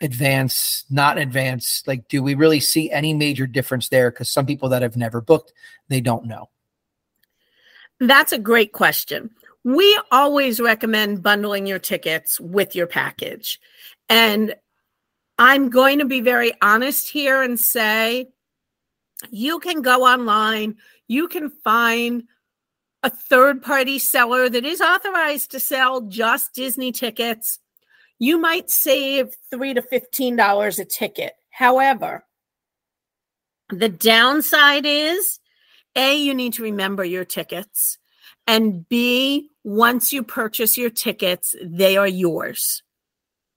advance, 0.00 0.84
not 0.90 1.18
advance? 1.18 1.82
Like, 1.86 2.08
do 2.08 2.22
we 2.22 2.34
really 2.34 2.60
see 2.60 2.90
any 2.90 3.14
major 3.14 3.46
difference 3.46 3.88
there? 3.88 4.10
Because 4.10 4.30
some 4.30 4.46
people 4.46 4.68
that 4.70 4.82
have 4.82 4.96
never 4.96 5.20
booked, 5.20 5.52
they 5.88 6.00
don't 6.00 6.26
know. 6.26 6.50
That's 8.00 8.32
a 8.32 8.38
great 8.38 8.72
question. 8.72 9.30
We 9.64 9.98
always 10.10 10.60
recommend 10.60 11.22
bundling 11.22 11.66
your 11.66 11.78
tickets 11.78 12.38
with 12.38 12.74
your 12.74 12.86
package. 12.86 13.60
And 14.08 14.54
I'm 15.38 15.70
going 15.70 16.00
to 16.00 16.04
be 16.04 16.20
very 16.20 16.52
honest 16.60 17.08
here 17.08 17.42
and 17.42 17.58
say 17.58 18.28
you 19.30 19.58
can 19.60 19.80
go 19.80 20.04
online, 20.04 20.76
you 21.08 21.28
can 21.28 21.48
find 21.48 22.24
a 23.04 23.10
third 23.10 23.62
party 23.62 24.00
seller 24.00 24.48
that 24.48 24.64
is 24.64 24.80
authorized 24.80 25.52
to 25.52 25.60
sell 25.60 26.00
just 26.00 26.54
Disney 26.54 26.90
tickets 26.90 27.60
you 28.18 28.38
might 28.38 28.70
save 28.70 29.34
three 29.50 29.74
to 29.74 29.82
fifteen 29.82 30.36
dollars 30.36 30.78
a 30.78 30.84
ticket. 30.84 31.34
However, 31.50 32.24
the 33.70 33.88
downside 33.88 34.86
is 34.86 35.40
A, 35.96 36.14
you 36.14 36.34
need 36.34 36.52
to 36.54 36.62
remember 36.62 37.04
your 37.04 37.24
tickets. 37.24 37.98
And 38.46 38.88
B, 38.88 39.50
once 39.62 40.12
you 40.12 40.22
purchase 40.22 40.76
your 40.76 40.90
tickets, 40.90 41.54
they 41.62 41.96
are 41.96 42.08
yours. 42.08 42.82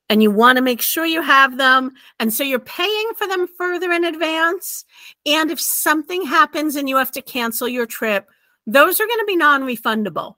And 0.10 0.24
you 0.24 0.32
want 0.32 0.56
to 0.56 0.62
make 0.62 0.82
sure 0.82 1.06
you 1.06 1.22
have 1.22 1.58
them. 1.58 1.92
And 2.20 2.34
so 2.34 2.44
you're 2.44 2.60
paying 2.60 3.12
for 3.18 3.28
them 3.28 3.48
further 3.58 3.92
in 3.92 4.06
advance. 4.06 4.86
And 5.26 5.52
if 5.52 5.60
something 5.60 6.26
happens 6.26 6.78
and 6.78 6.88
you 6.88 6.96
have 6.96 7.12
to 7.12 7.22
cancel 7.22 7.68
your 7.68 7.86
trip, 7.86 8.30
those 8.68 9.00
are 9.00 9.08
going 9.08 9.20
to 9.20 9.26
be 9.26 9.38
non 9.38 9.64
refundable. 9.64 10.36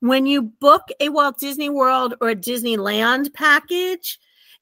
When 0.00 0.24
you 0.24 0.42
book 0.42 0.84
a 1.00 1.08
Walt 1.08 1.38
Disney 1.38 1.68
World 1.68 2.14
or 2.20 2.30
a 2.30 2.36
Disneyland 2.36 3.34
package, 3.34 4.18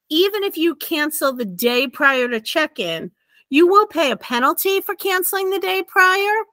even 0.08 0.42
if 0.42 0.56
you 0.56 0.74
cancel 0.76 1.32
the 1.32 1.44
day 1.44 1.86
prior 1.86 2.28
to 2.28 2.40
check 2.40 2.78
in, 2.78 3.10
you 3.50 3.66
will 3.66 3.86
pay 3.86 4.10
a 4.10 4.16
penalty 4.16 4.80
for 4.80 4.94
canceling 4.94 5.50
the 5.50 5.58
day 5.58 5.82
prior, 5.86 6.44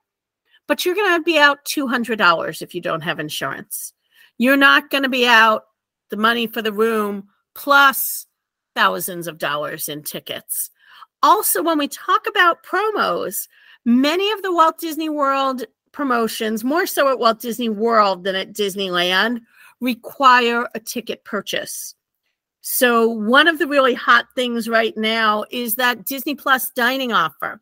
but 0.68 0.84
you're 0.84 0.96
going 0.96 1.18
to 1.18 1.24
be 1.24 1.38
out 1.38 1.66
$200 1.66 2.62
if 2.62 2.76
you 2.76 2.82
don't 2.82 3.02
have 3.02 3.20
insurance. 3.20 3.94
You're 4.38 4.58
not 4.58 4.90
going 4.90 5.04
to 5.04 5.10
be 5.10 5.26
out 5.26 5.64
the 6.10 6.18
money 6.18 6.48
for 6.48 6.62
the 6.62 6.74
room 6.74 7.30
plus 7.56 8.26
thousands 8.76 9.28
of 9.28 9.38
dollars 9.38 9.90
in 9.90 10.04
tickets. 10.04 10.70
Also, 11.24 11.62
when 11.62 11.78
we 11.78 11.88
talk 11.88 12.26
about 12.28 12.64
promos, 12.64 13.48
many 13.86 14.32
of 14.32 14.42
the 14.42 14.54
Walt 14.54 14.80
Disney 14.80 15.10
World 15.10 15.66
promotions, 15.92 16.64
more 16.64 16.86
so 16.86 17.10
at 17.10 17.20
Walt 17.20 17.40
Disney 17.40 17.70
World 17.70 18.24
than 18.24 18.36
at 18.36 18.54
Disneyland, 18.54 19.42
require 19.80 20.70
a 20.76 20.80
ticket 20.80 21.24
purchase. 21.24 21.96
So, 22.62 23.08
one 23.08 23.48
of 23.48 23.58
the 23.58 23.68
really 23.68 23.96
hot 23.96 24.28
things 24.36 24.70
right 24.70 24.96
now 24.96 25.46
is 25.50 25.76
that 25.76 26.06
Disney 26.06 26.36
Plus 26.36 26.70
dining 26.72 27.12
offer. 27.12 27.62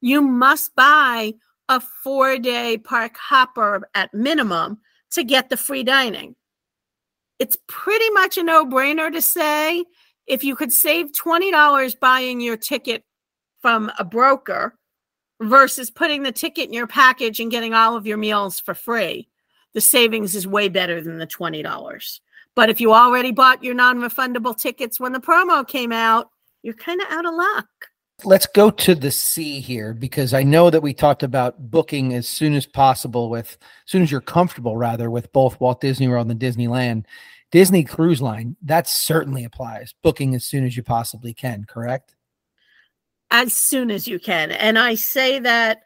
You 0.00 0.20
must 0.20 0.74
buy 0.74 1.32
a 1.68 1.80
four 1.80 2.38
day 2.38 2.76
park 2.76 3.16
hopper 3.16 3.88
at 3.94 4.12
minimum 4.12 4.78
to 5.12 5.24
get 5.24 5.48
the 5.48 5.56
free 5.56 5.82
dining. 5.82 6.36
It's 7.38 7.56
pretty 7.66 8.10
much 8.10 8.36
a 8.36 8.42
no 8.42 8.66
brainer 8.66 9.10
to 9.10 9.22
say 9.22 9.84
if 10.26 10.44
you 10.44 10.54
could 10.54 10.72
save 10.72 11.12
$20 11.12 11.98
buying 11.98 12.40
your 12.40 12.56
ticket 12.56 13.04
from 13.60 13.90
a 13.98 14.04
broker, 14.04 14.76
versus 15.48 15.90
putting 15.90 16.22
the 16.22 16.32
ticket 16.32 16.68
in 16.68 16.74
your 16.74 16.86
package 16.86 17.40
and 17.40 17.50
getting 17.50 17.74
all 17.74 17.96
of 17.96 18.06
your 18.06 18.16
meals 18.16 18.60
for 18.60 18.74
free. 18.74 19.28
The 19.74 19.80
savings 19.80 20.34
is 20.34 20.46
way 20.46 20.68
better 20.68 21.00
than 21.00 21.18
the 21.18 21.26
$20. 21.26 22.20
But 22.54 22.68
if 22.68 22.80
you 22.80 22.92
already 22.92 23.32
bought 23.32 23.64
your 23.64 23.74
non 23.74 23.98
refundable 24.00 24.56
tickets 24.56 25.00
when 25.00 25.12
the 25.12 25.20
promo 25.20 25.66
came 25.66 25.92
out, 25.92 26.30
you're 26.62 26.74
kind 26.74 27.00
of 27.00 27.08
out 27.10 27.26
of 27.26 27.34
luck. 27.34 27.66
Let's 28.24 28.46
go 28.46 28.70
to 28.70 28.94
the 28.94 29.10
sea 29.10 29.58
here 29.58 29.94
because 29.94 30.32
I 30.32 30.44
know 30.44 30.70
that 30.70 30.82
we 30.82 30.94
talked 30.94 31.22
about 31.22 31.70
booking 31.70 32.14
as 32.14 32.28
soon 32.28 32.54
as 32.54 32.66
possible 32.66 33.30
with, 33.30 33.58
as 33.60 33.90
soon 33.90 34.02
as 34.02 34.12
you're 34.12 34.20
comfortable, 34.20 34.76
rather, 34.76 35.10
with 35.10 35.32
both 35.32 35.58
Walt 35.60 35.80
Disney 35.80 36.06
World 36.06 36.30
and 36.30 36.38
Disneyland. 36.38 37.06
Disney 37.50 37.84
Cruise 37.84 38.22
Line, 38.22 38.56
that 38.62 38.88
certainly 38.88 39.44
applies. 39.44 39.94
Booking 40.02 40.34
as 40.34 40.44
soon 40.44 40.64
as 40.64 40.76
you 40.76 40.82
possibly 40.82 41.34
can, 41.34 41.64
correct? 41.64 42.14
As 43.32 43.54
soon 43.54 43.90
as 43.90 44.06
you 44.06 44.20
can. 44.20 44.52
And 44.52 44.78
I 44.78 44.94
say 44.94 45.40
that 45.40 45.82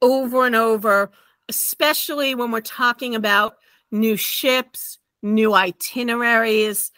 over 0.00 0.46
and 0.46 0.54
over, 0.54 1.10
especially 1.48 2.34
when 2.34 2.52
we're 2.52 2.60
talking 2.60 3.14
about 3.14 3.56
new 3.90 4.16
ships, 4.16 4.98
new 5.22 5.52
itineraries. 5.52 6.92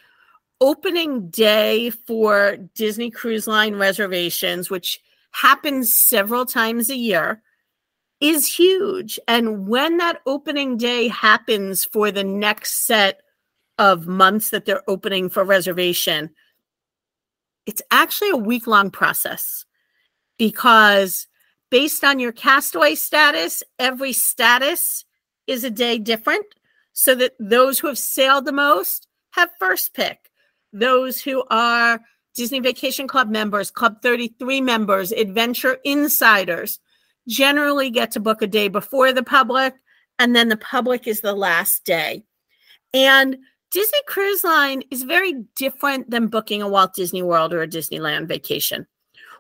Opening 0.61 1.31
day 1.31 1.91
for 1.91 2.57
Disney 2.75 3.11
Cruise 3.11 3.47
Line 3.47 3.77
reservations, 3.77 4.69
which 4.69 5.01
happens 5.31 5.93
several 5.93 6.45
times 6.45 6.91
a 6.91 6.97
year, 6.97 7.43
is 8.21 8.47
huge. 8.47 9.19
And 9.29 9.69
when 9.69 9.99
that 9.99 10.21
opening 10.27 10.77
day 10.77 11.09
happens 11.09 11.85
for 11.85 12.11
the 12.11 12.25
next 12.25 12.87
set 12.87 13.23
of 13.79 14.09
months 14.09 14.51
that 14.51 14.65
they're 14.65 14.89
opening 14.91 15.29
for 15.29 15.45
reservation, 15.45 16.31
it's 17.67 17.83
actually 17.93 18.31
a 18.31 18.37
week 18.37 18.67
long 18.67 18.91
process 18.91 19.65
because 20.39 21.27
based 21.71 22.05
on 22.05 22.19
your 22.19 22.33
castaway 22.33 22.95
status, 22.95 23.63
every 23.79 24.13
status 24.13 25.05
is 25.47 25.65
a 25.65 25.71
day 25.71 25.99
different 25.99 26.47
so 26.93 27.15
that 27.15 27.33
those 27.39 27.79
who 27.79 27.87
have 27.87 27.99
sailed 27.99 28.45
the 28.45 28.53
most 28.53 29.07
have 29.31 29.51
first 29.59 29.95
pick. 29.95 30.31
Those 30.73 31.21
who 31.21 31.45
are 31.51 32.01
Disney 32.35 32.61
Vacation 32.61 33.09
Club 33.09 33.29
members, 33.29 33.71
Club 33.71 34.01
33 34.03 34.61
members, 34.61 35.13
Adventure 35.13 35.79
Insiders 35.85 36.79
generally 37.27 37.91
get 37.91 38.11
to 38.13 38.21
book 38.21 38.43
a 38.43 38.47
day 38.47 38.69
before 38.69 39.13
the 39.13 39.23
public, 39.23 39.75
and 40.19 40.35
then 40.35 40.49
the 40.49 40.57
public 40.57 41.07
is 41.07 41.21
the 41.21 41.35
last 41.35 41.85
day. 41.85 42.25
And 42.95 43.37
Disney 43.71 43.99
Cruise 44.07 44.45
Line 44.45 44.83
is 44.91 45.03
very 45.03 45.45
different 45.57 46.11
than 46.11 46.29
booking 46.29 46.63
a 46.63 46.69
Walt 46.69 46.95
Disney 46.95 47.23
World 47.23 47.53
or 47.53 47.63
a 47.63 47.69
Disneyland 47.69 48.27
vacation. 48.27 48.87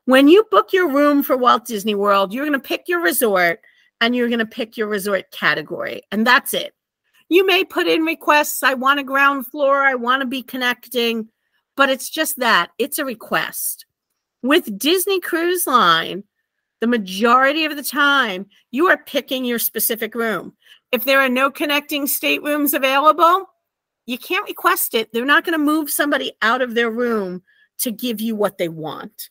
When 0.08 0.26
you 0.26 0.42
book 0.50 0.72
your 0.72 0.88
room 0.88 1.22
for 1.22 1.36
Walt 1.36 1.66
Disney 1.66 1.94
World, 1.94 2.32
you're 2.32 2.46
going 2.46 2.58
to 2.58 2.66
pick 2.66 2.88
your 2.88 3.02
resort 3.02 3.60
and 4.00 4.16
you're 4.16 4.30
going 4.30 4.38
to 4.38 4.46
pick 4.46 4.74
your 4.74 4.86
resort 4.86 5.30
category, 5.32 6.00
and 6.10 6.26
that's 6.26 6.54
it. 6.54 6.72
You 7.28 7.44
may 7.44 7.62
put 7.62 7.86
in 7.86 8.00
requests. 8.04 8.62
I 8.62 8.72
want 8.72 9.00
a 9.00 9.04
ground 9.04 9.48
floor. 9.48 9.84
I 9.84 9.96
want 9.96 10.22
to 10.22 10.26
be 10.26 10.42
connecting, 10.42 11.28
but 11.76 11.90
it's 11.90 12.08
just 12.08 12.38
that 12.38 12.70
it's 12.78 12.98
a 12.98 13.04
request. 13.04 13.84
With 14.42 14.78
Disney 14.78 15.20
Cruise 15.20 15.66
Line, 15.66 16.24
the 16.80 16.86
majority 16.86 17.66
of 17.66 17.76
the 17.76 17.82
time, 17.82 18.46
you 18.70 18.86
are 18.86 18.96
picking 18.96 19.44
your 19.44 19.58
specific 19.58 20.14
room. 20.14 20.54
If 20.90 21.04
there 21.04 21.20
are 21.20 21.28
no 21.28 21.50
connecting 21.50 22.06
staterooms 22.06 22.72
available, 22.72 23.44
you 24.06 24.16
can't 24.16 24.48
request 24.48 24.94
it. 24.94 25.12
They're 25.12 25.26
not 25.26 25.44
going 25.44 25.58
to 25.58 25.62
move 25.62 25.90
somebody 25.90 26.32
out 26.40 26.62
of 26.62 26.74
their 26.74 26.90
room 26.90 27.42
to 27.80 27.90
give 27.90 28.22
you 28.22 28.34
what 28.34 28.56
they 28.56 28.70
want. 28.70 29.28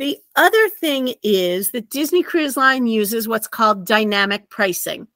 The 0.00 0.16
other 0.34 0.70
thing 0.70 1.12
is 1.22 1.72
that 1.72 1.90
Disney 1.90 2.22
Cruise 2.22 2.56
Line 2.56 2.86
uses 2.86 3.28
what's 3.28 3.46
called 3.46 3.84
dynamic 3.84 4.48
pricing. 4.48 5.06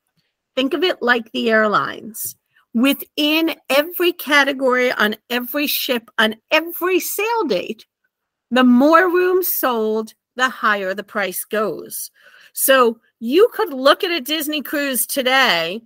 Think 0.54 0.74
of 0.74 0.84
it 0.84 1.00
like 1.00 1.32
the 1.32 1.50
airlines. 1.50 2.36
Within 2.74 3.56
every 3.70 4.12
category, 4.12 4.92
on 4.92 5.16
every 5.30 5.66
ship, 5.66 6.10
on 6.18 6.36
every 6.50 7.00
sale 7.00 7.44
date, 7.44 7.86
the 8.50 8.62
more 8.62 9.08
rooms 9.08 9.48
sold, 9.48 10.12
the 10.36 10.50
higher 10.50 10.92
the 10.92 11.02
price 11.02 11.46
goes. 11.46 12.10
So 12.52 13.00
you 13.20 13.48
could 13.54 13.72
look 13.72 14.04
at 14.04 14.10
a 14.10 14.20
Disney 14.20 14.60
cruise 14.60 15.06
today 15.06 15.80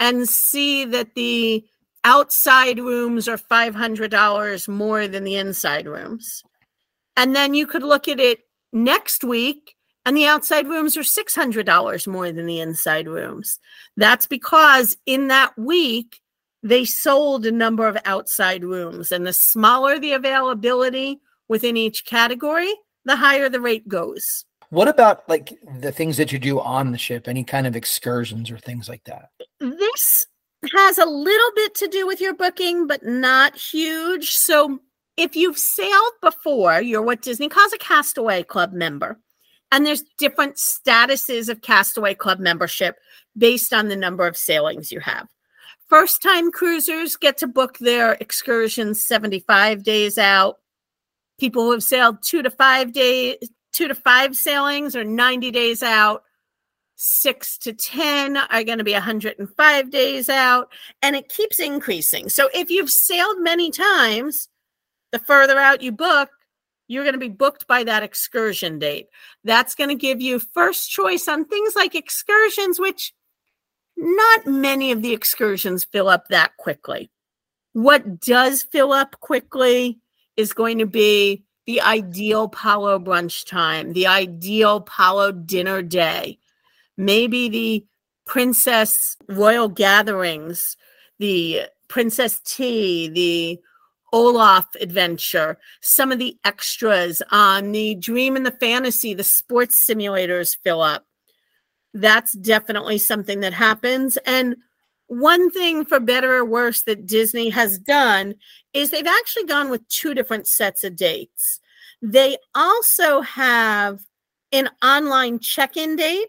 and 0.00 0.28
see 0.28 0.84
that 0.84 1.14
the 1.14 1.64
outside 2.04 2.78
rooms 2.78 3.26
are 3.26 3.38
$500 3.38 4.68
more 4.68 5.08
than 5.08 5.24
the 5.24 5.36
inside 5.36 5.86
rooms. 5.86 6.44
And 7.18 7.36
then 7.36 7.52
you 7.52 7.66
could 7.66 7.82
look 7.82 8.08
at 8.08 8.20
it 8.20 8.38
next 8.72 9.24
week 9.24 9.74
and 10.06 10.16
the 10.16 10.26
outside 10.26 10.68
rooms 10.68 10.96
are 10.96 11.00
$600 11.00 12.06
more 12.06 12.32
than 12.32 12.46
the 12.46 12.60
inside 12.60 13.08
rooms. 13.08 13.58
That's 13.96 14.24
because 14.24 14.96
in 15.04 15.28
that 15.28 15.58
week, 15.58 16.20
they 16.62 16.84
sold 16.84 17.44
a 17.44 17.52
number 17.52 17.86
of 17.86 17.98
outside 18.04 18.64
rooms. 18.64 19.12
And 19.12 19.26
the 19.26 19.32
smaller 19.32 19.98
the 19.98 20.12
availability 20.12 21.20
within 21.48 21.76
each 21.76 22.06
category, 22.06 22.72
the 23.04 23.16
higher 23.16 23.48
the 23.48 23.60
rate 23.60 23.86
goes. 23.88 24.44
What 24.70 24.88
about 24.88 25.28
like 25.28 25.58
the 25.80 25.92
things 25.92 26.16
that 26.18 26.30
you 26.30 26.38
do 26.38 26.60
on 26.60 26.92
the 26.92 26.98
ship? 26.98 27.26
Any 27.26 27.42
kind 27.42 27.66
of 27.66 27.74
excursions 27.74 28.50
or 28.50 28.58
things 28.58 28.88
like 28.88 29.04
that? 29.04 29.30
This 29.60 30.24
has 30.74 30.98
a 30.98 31.06
little 31.06 31.50
bit 31.56 31.74
to 31.74 31.88
do 31.88 32.06
with 32.06 32.20
your 32.20 32.34
booking, 32.34 32.86
but 32.86 33.04
not 33.04 33.56
huge. 33.56 34.32
So 34.32 34.78
if 35.18 35.34
you've 35.34 35.58
sailed 35.58 36.12
before, 36.22 36.80
you're 36.80 37.02
what 37.02 37.22
Disney 37.22 37.48
calls 37.48 37.72
a 37.72 37.78
Castaway 37.78 38.44
Club 38.44 38.72
member. 38.72 39.18
And 39.72 39.84
there's 39.84 40.04
different 40.16 40.54
statuses 40.54 41.48
of 41.48 41.60
Castaway 41.60 42.14
Club 42.14 42.38
membership 42.38 42.96
based 43.36 43.74
on 43.74 43.88
the 43.88 43.96
number 43.96 44.26
of 44.26 44.36
sailings 44.36 44.92
you 44.92 45.00
have. 45.00 45.28
First 45.88 46.22
time 46.22 46.52
cruisers 46.52 47.16
get 47.16 47.36
to 47.38 47.48
book 47.48 47.78
their 47.78 48.12
excursions 48.20 49.04
75 49.04 49.82
days 49.82 50.18
out. 50.18 50.58
People 51.40 51.64
who 51.64 51.72
have 51.72 51.82
sailed 51.82 52.18
two 52.22 52.42
to 52.42 52.50
five 52.50 52.92
days, 52.92 53.36
two 53.72 53.88
to 53.88 53.94
five 53.94 54.36
sailings 54.36 54.94
or 54.94 55.02
90 55.02 55.50
days 55.50 55.82
out. 55.82 56.22
Six 56.94 57.58
to 57.58 57.72
10 57.72 58.36
are 58.36 58.64
going 58.64 58.78
to 58.78 58.84
be 58.84 58.92
105 58.92 59.90
days 59.90 60.28
out. 60.28 60.72
And 61.02 61.16
it 61.16 61.28
keeps 61.28 61.58
increasing. 61.58 62.28
So 62.28 62.48
if 62.54 62.70
you've 62.70 62.90
sailed 62.90 63.40
many 63.40 63.70
times, 63.70 64.48
the 65.12 65.18
further 65.18 65.58
out 65.58 65.82
you 65.82 65.92
book, 65.92 66.30
you're 66.86 67.04
going 67.04 67.14
to 67.14 67.18
be 67.18 67.28
booked 67.28 67.66
by 67.66 67.84
that 67.84 68.02
excursion 68.02 68.78
date. 68.78 69.08
That's 69.44 69.74
going 69.74 69.90
to 69.90 69.94
give 69.94 70.20
you 70.20 70.38
first 70.38 70.90
choice 70.90 71.28
on 71.28 71.44
things 71.44 71.76
like 71.76 71.94
excursions, 71.94 72.80
which 72.80 73.12
not 73.96 74.46
many 74.46 74.90
of 74.90 75.02
the 75.02 75.12
excursions 75.12 75.84
fill 75.84 76.08
up 76.08 76.28
that 76.28 76.56
quickly. 76.56 77.10
What 77.72 78.20
does 78.20 78.62
fill 78.62 78.92
up 78.92 79.20
quickly 79.20 80.00
is 80.36 80.52
going 80.52 80.78
to 80.78 80.86
be 80.86 81.44
the 81.66 81.82
ideal 81.82 82.48
Palo 82.48 82.98
brunch 82.98 83.46
time, 83.46 83.92
the 83.92 84.06
ideal 84.06 84.80
Palo 84.80 85.32
dinner 85.32 85.82
day, 85.82 86.38
maybe 86.96 87.48
the 87.48 87.86
princess 88.24 89.16
royal 89.28 89.68
gatherings, 89.68 90.76
the 91.18 91.62
princess 91.88 92.40
tea, 92.44 93.08
the 93.08 93.60
Olaf 94.12 94.66
adventure, 94.80 95.58
some 95.80 96.12
of 96.12 96.18
the 96.18 96.36
extras 96.44 97.22
on 97.30 97.72
the 97.72 97.94
dream 97.96 98.36
and 98.36 98.46
the 98.46 98.50
fantasy, 98.50 99.14
the 99.14 99.24
sports 99.24 99.86
simulators 99.86 100.56
fill 100.62 100.80
up 100.80 101.04
that's 101.94 102.32
definitely 102.32 102.98
something 102.98 103.40
that 103.40 103.52
happens. 103.52 104.16
And 104.26 104.56
one 105.06 105.50
thing 105.50 105.84
for 105.84 106.00
better 106.00 106.36
or 106.36 106.44
worse 106.44 106.82
that 106.82 107.06
Disney 107.06 107.48
has 107.50 107.78
done 107.78 108.34
is 108.74 108.90
they've 108.90 109.06
actually 109.06 109.44
gone 109.44 109.70
with 109.70 109.88
two 109.88 110.14
different 110.14 110.46
sets 110.46 110.84
of 110.84 110.96
dates. 110.96 111.60
They 112.02 112.36
also 112.54 113.22
have 113.22 114.00
an 114.52 114.68
online 114.82 115.38
check 115.38 115.76
in 115.76 115.96
date, 115.96 116.28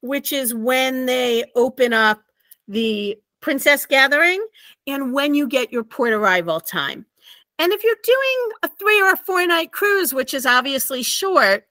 which 0.00 0.32
is 0.32 0.54
when 0.54 1.06
they 1.06 1.44
open 1.54 1.92
up 1.92 2.22
the 2.68 3.18
Princess 3.40 3.86
Gathering 3.86 4.44
and 4.86 5.12
when 5.12 5.34
you 5.34 5.48
get 5.48 5.72
your 5.72 5.84
port 5.84 6.12
arrival 6.12 6.60
time. 6.60 7.04
And 7.60 7.74
if 7.74 7.84
you're 7.84 7.94
doing 8.02 8.58
a 8.62 8.68
three 8.78 9.02
or 9.02 9.12
a 9.12 9.18
four 9.18 9.46
night 9.46 9.70
cruise, 9.70 10.14
which 10.14 10.32
is 10.32 10.46
obviously 10.46 11.02
short, 11.02 11.64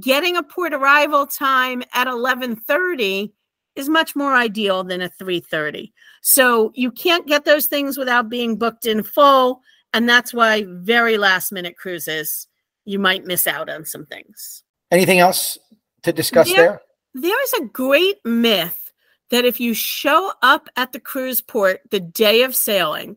getting 0.00 0.34
a 0.34 0.42
port 0.42 0.72
arrival 0.72 1.26
time 1.26 1.82
at 1.92 2.06
11:30 2.06 3.32
is 3.74 3.90
much 3.90 4.16
more 4.16 4.34
ideal 4.34 4.82
than 4.82 5.02
a 5.02 5.10
3:30. 5.10 5.92
So 6.22 6.72
you 6.74 6.90
can't 6.90 7.26
get 7.26 7.44
those 7.44 7.66
things 7.66 7.98
without 7.98 8.30
being 8.30 8.56
booked 8.56 8.86
in 8.86 9.02
full 9.02 9.60
and 9.92 10.08
that's 10.08 10.32
why 10.32 10.64
very 10.68 11.18
last 11.18 11.52
minute 11.52 11.76
cruises 11.76 12.48
you 12.86 12.98
might 12.98 13.26
miss 13.26 13.46
out 13.46 13.68
on 13.68 13.84
some 13.84 14.06
things. 14.06 14.62
Anything 14.90 15.18
else 15.18 15.58
to 16.02 16.14
discuss 16.14 16.50
there? 16.50 16.80
There 17.12 17.30
There's 17.30 17.52
a 17.60 17.66
great 17.66 18.24
myth 18.24 18.90
that 19.28 19.44
if 19.44 19.60
you 19.60 19.74
show 19.74 20.32
up 20.40 20.70
at 20.76 20.92
the 20.92 21.00
cruise 21.00 21.42
port 21.42 21.82
the 21.90 22.00
day 22.00 22.42
of 22.42 22.56
sailing 22.56 23.16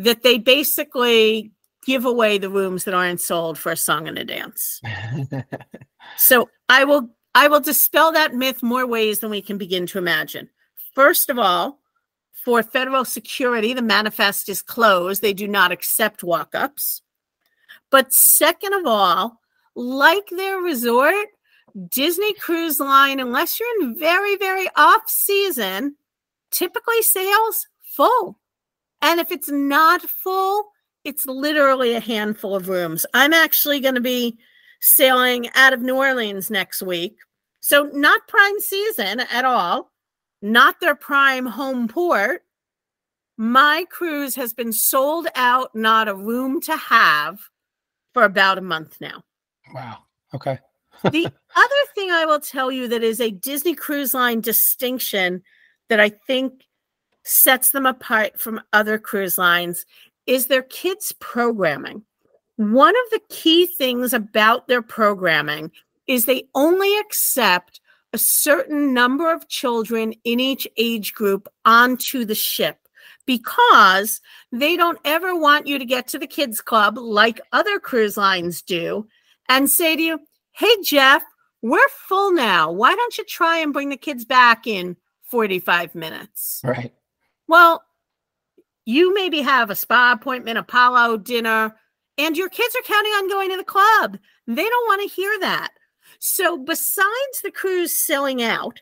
that 0.00 0.22
they 0.22 0.38
basically 0.38 1.52
give 1.84 2.04
away 2.04 2.38
the 2.38 2.48
rooms 2.48 2.84
that 2.84 2.94
aren't 2.94 3.20
sold 3.20 3.58
for 3.58 3.72
a 3.72 3.76
song 3.76 4.08
and 4.08 4.18
a 4.18 4.24
dance. 4.24 4.80
so 6.16 6.48
I 6.68 6.84
will 6.84 7.10
I 7.34 7.48
will 7.48 7.60
dispel 7.60 8.10
that 8.12 8.34
myth 8.34 8.62
more 8.62 8.86
ways 8.86 9.20
than 9.20 9.30
we 9.30 9.42
can 9.42 9.58
begin 9.58 9.86
to 9.88 9.98
imagine. 9.98 10.48
First 10.94 11.30
of 11.30 11.38
all, 11.38 11.78
for 12.32 12.62
federal 12.62 13.04
security, 13.04 13.74
the 13.74 13.82
manifest 13.82 14.48
is 14.48 14.62
closed. 14.62 15.20
They 15.20 15.34
do 15.34 15.46
not 15.46 15.70
accept 15.70 16.24
walk-ups. 16.24 17.02
But 17.90 18.12
second 18.12 18.72
of 18.72 18.86
all, 18.86 19.38
like 19.76 20.28
their 20.30 20.58
resort, 20.58 21.26
Disney 21.88 22.32
Cruise 22.34 22.80
Line, 22.80 23.20
unless 23.20 23.60
you're 23.60 23.82
in 23.82 23.96
very, 23.96 24.36
very 24.36 24.66
off 24.74 25.08
season, 25.08 25.96
typically 26.50 27.02
sails 27.02 27.68
full. 27.82 28.39
And 29.02 29.20
if 29.20 29.30
it's 29.32 29.48
not 29.48 30.02
full, 30.02 30.64
it's 31.04 31.26
literally 31.26 31.94
a 31.94 32.00
handful 32.00 32.54
of 32.54 32.68
rooms. 32.68 33.06
I'm 33.14 33.32
actually 33.32 33.80
going 33.80 33.94
to 33.94 34.00
be 34.00 34.38
sailing 34.80 35.48
out 35.54 35.72
of 35.72 35.80
New 35.80 35.96
Orleans 35.96 36.50
next 36.50 36.82
week. 36.82 37.16
So, 37.60 37.90
not 37.92 38.28
prime 38.28 38.60
season 38.60 39.20
at 39.20 39.44
all, 39.44 39.90
not 40.42 40.80
their 40.80 40.94
prime 40.94 41.46
home 41.46 41.88
port. 41.88 42.42
My 43.36 43.86
cruise 43.90 44.34
has 44.34 44.52
been 44.52 44.72
sold 44.72 45.28
out, 45.34 45.74
not 45.74 46.08
a 46.08 46.14
room 46.14 46.60
to 46.62 46.76
have 46.76 47.40
for 48.12 48.24
about 48.24 48.58
a 48.58 48.62
month 48.62 48.96
now. 49.00 49.22
Wow. 49.74 49.98
Okay. 50.34 50.58
the 51.04 51.26
other 51.26 51.74
thing 51.94 52.10
I 52.10 52.26
will 52.26 52.40
tell 52.40 52.70
you 52.70 52.88
that 52.88 53.02
is 53.02 53.20
a 53.20 53.30
Disney 53.30 53.74
Cruise 53.74 54.12
Line 54.12 54.40
distinction 54.40 55.42
that 55.88 56.00
I 56.00 56.10
think 56.10 56.64
sets 57.22 57.70
them 57.70 57.86
apart 57.86 58.38
from 58.38 58.60
other 58.72 58.98
cruise 58.98 59.38
lines 59.38 59.86
is 60.26 60.46
their 60.46 60.62
kids' 60.62 61.12
programming. 61.18 62.02
One 62.56 62.94
of 62.94 63.10
the 63.10 63.20
key 63.28 63.66
things 63.66 64.12
about 64.12 64.68
their 64.68 64.82
programming 64.82 65.70
is 66.06 66.24
they 66.24 66.44
only 66.54 66.98
accept 66.98 67.80
a 68.12 68.18
certain 68.18 68.92
number 68.92 69.32
of 69.32 69.48
children 69.48 70.14
in 70.24 70.40
each 70.40 70.66
age 70.76 71.14
group 71.14 71.48
onto 71.64 72.24
the 72.24 72.34
ship 72.34 72.76
because 73.26 74.20
they 74.50 74.76
don't 74.76 74.98
ever 75.04 75.36
want 75.36 75.66
you 75.66 75.78
to 75.78 75.84
get 75.84 76.08
to 76.08 76.18
the 76.18 76.26
kids 76.26 76.60
club 76.60 76.98
like 76.98 77.40
other 77.52 77.78
cruise 77.78 78.16
lines 78.16 78.62
do 78.62 79.06
and 79.48 79.70
say 79.70 79.96
to 79.96 80.02
you, 80.02 80.20
"Hey 80.52 80.74
Jeff, 80.82 81.22
we're 81.62 81.88
full 82.08 82.32
now. 82.32 82.72
Why 82.72 82.94
don't 82.94 83.16
you 83.16 83.24
try 83.24 83.58
and 83.58 83.72
bring 83.72 83.88
the 83.88 83.96
kids 83.96 84.24
back 84.24 84.66
in 84.66 84.96
45 85.22 85.94
minutes?" 85.94 86.60
Right. 86.64 86.92
Well, 87.50 87.82
you 88.86 89.12
maybe 89.12 89.40
have 89.40 89.70
a 89.70 89.74
spa 89.74 90.12
appointment, 90.12 90.56
a 90.56 90.62
Palo 90.62 91.16
dinner, 91.16 91.74
and 92.16 92.36
your 92.36 92.48
kids 92.48 92.76
are 92.76 92.82
counting 92.82 93.10
on 93.14 93.28
going 93.28 93.50
to 93.50 93.56
the 93.56 93.64
club. 93.64 94.18
They 94.46 94.62
don't 94.62 94.86
want 94.86 95.02
to 95.02 95.12
hear 95.12 95.36
that. 95.40 95.72
So, 96.20 96.56
besides 96.56 97.42
the 97.42 97.50
cruise 97.50 97.92
selling 97.92 98.40
out, 98.40 98.80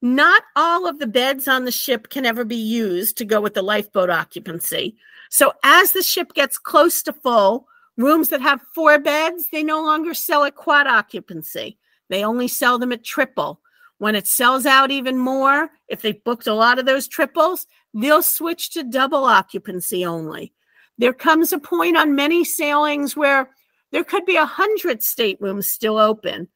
not 0.00 0.44
all 0.54 0.86
of 0.86 1.00
the 1.00 1.08
beds 1.08 1.48
on 1.48 1.64
the 1.64 1.72
ship 1.72 2.08
can 2.08 2.24
ever 2.24 2.44
be 2.44 2.54
used 2.54 3.16
to 3.18 3.24
go 3.24 3.40
with 3.40 3.54
the 3.54 3.62
lifeboat 3.62 4.10
occupancy. 4.10 4.96
So, 5.28 5.54
as 5.64 5.90
the 5.90 6.04
ship 6.04 6.34
gets 6.34 6.56
close 6.56 7.02
to 7.02 7.12
full, 7.12 7.66
rooms 7.96 8.28
that 8.28 8.42
have 8.42 8.60
four 8.76 9.00
beds, 9.00 9.48
they 9.50 9.64
no 9.64 9.82
longer 9.82 10.14
sell 10.14 10.44
at 10.44 10.54
quad 10.54 10.86
occupancy. 10.86 11.78
They 12.10 12.24
only 12.24 12.46
sell 12.46 12.78
them 12.78 12.92
at 12.92 13.02
triple. 13.02 13.60
When 13.98 14.14
it 14.14 14.26
sells 14.26 14.66
out 14.66 14.90
even 14.90 15.18
more, 15.18 15.70
if 15.88 16.02
they 16.02 16.12
booked 16.12 16.46
a 16.46 16.54
lot 16.54 16.78
of 16.78 16.86
those 16.86 17.08
triples, 17.08 17.66
they'll 17.92 18.22
switch 18.22 18.70
to 18.70 18.84
double 18.84 19.24
occupancy 19.24 20.04
only. 20.04 20.52
There 20.98 21.12
comes 21.12 21.52
a 21.52 21.58
point 21.58 21.96
on 21.96 22.14
many 22.14 22.44
sailings 22.44 23.16
where 23.16 23.50
there 23.92 24.04
could 24.04 24.24
be 24.24 24.36
a 24.36 24.46
hundred 24.46 25.02
staterooms 25.02 25.68
still 25.68 25.98
open, 25.98 26.48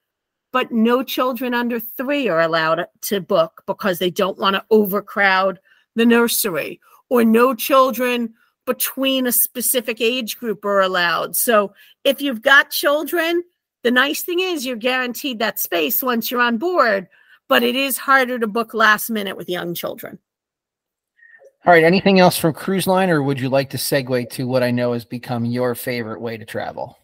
but 0.53 0.73
no 0.73 1.03
children 1.03 1.55
under 1.55 1.79
three 1.81 2.29
are 2.29 2.41
allowed 2.41 2.87
to 3.03 3.21
book 3.21 3.63
because 3.67 3.99
they 3.99 4.11
don't 4.11 4.39
want 4.39 4.57
to 4.57 4.65
overcrowd 4.71 5.61
the 5.95 6.07
nursery, 6.07 6.81
or 7.11 7.25
no 7.25 7.55
children 7.55 8.35
between 8.67 9.27
a 9.27 9.33
specific 9.33 10.01
age 10.01 10.39
group 10.39 10.65
are 10.65 10.81
allowed. 10.81 11.35
So 11.35 11.73
if 12.05 12.21
you've 12.21 12.43
got 12.43 12.71
children, 12.71 13.43
the 13.83 13.91
nice 13.91 14.23
thing 14.23 14.41
is 14.41 14.67
you're 14.67 14.77
guaranteed 14.77 15.39
that 15.39 15.59
space 15.59 16.03
once 16.03 16.31
you're 16.31 16.41
on 16.41 16.59
board, 16.59 17.09
but 17.49 17.63
it 17.63 17.75
is 17.75 17.99
harder 17.99 18.39
to 18.39 18.47
book 18.47 18.75
last 18.75 19.11
minute 19.11 19.37
with 19.37 19.49
young 19.49 19.75
children. 19.75 20.19
All 21.67 21.73
right. 21.73 21.85
Anything 21.85 22.21
else 22.21 22.39
from 22.39 22.53
Cruise 22.53 22.87
Line, 22.87 23.11
or 23.11 23.23
would 23.23 23.41
you 23.41 23.49
like 23.49 23.71
to 23.71 23.77
segue 23.77 24.31
to 24.31 24.47
what 24.47 24.63
I 24.63 24.71
know 24.71 24.93
has 24.93 25.05
become 25.05 25.45
your 25.45 25.75
favorite 25.75 26.21
way 26.21 26.37
to 26.37 26.45
travel? 26.45 26.97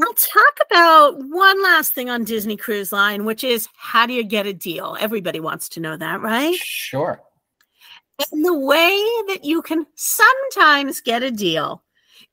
I'll 0.00 0.14
talk 0.14 0.58
about 0.70 1.18
one 1.18 1.62
last 1.62 1.92
thing 1.92 2.08
on 2.08 2.24
Disney 2.24 2.56
Cruise 2.56 2.92
Line, 2.92 3.24
which 3.24 3.44
is 3.44 3.68
how 3.76 4.06
do 4.06 4.14
you 4.14 4.22
get 4.22 4.46
a 4.46 4.54
deal? 4.54 4.96
Everybody 4.98 5.40
wants 5.40 5.68
to 5.70 5.80
know 5.80 5.96
that, 5.96 6.22
right? 6.22 6.54
Sure. 6.54 7.20
And 8.32 8.44
the 8.44 8.58
way 8.58 8.96
that 9.28 9.44
you 9.44 9.60
can 9.60 9.86
sometimes 9.96 11.00
get 11.00 11.22
a 11.22 11.30
deal 11.30 11.82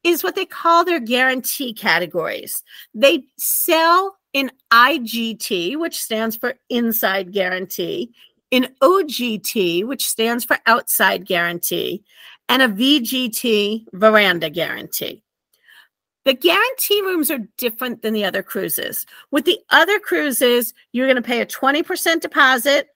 is 0.03 0.23
what 0.23 0.35
they 0.35 0.45
call 0.45 0.85
their 0.85 0.99
guarantee 0.99 1.73
categories. 1.73 2.63
They 2.93 3.25
sell 3.37 4.17
in 4.37 4.51
IGT, 4.71 5.79
which 5.79 5.99
stands 5.99 6.35
for 6.35 6.53
inside 6.69 7.31
guarantee, 7.31 8.11
in 8.51 8.67
OGT, 8.83 9.83
which 9.83 10.07
stands 10.07 10.45
for 10.45 10.59
outside 10.67 11.25
guarantee, 11.25 12.03
and 12.47 12.61
a 12.61 12.67
VGT, 12.67 13.85
veranda 13.93 14.51
guarantee. 14.51 15.23
The 16.25 16.35
guarantee 16.35 17.01
rooms 17.01 17.31
are 17.31 17.47
different 17.57 18.03
than 18.03 18.13
the 18.13 18.25
other 18.25 18.43
cruises. 18.43 19.07
With 19.31 19.45
the 19.45 19.57
other 19.71 19.97
cruises, 19.97 20.75
you're 20.91 21.07
going 21.07 21.15
to 21.15 21.21
pay 21.23 21.41
a 21.41 21.45
20% 21.47 22.21
deposit, 22.21 22.89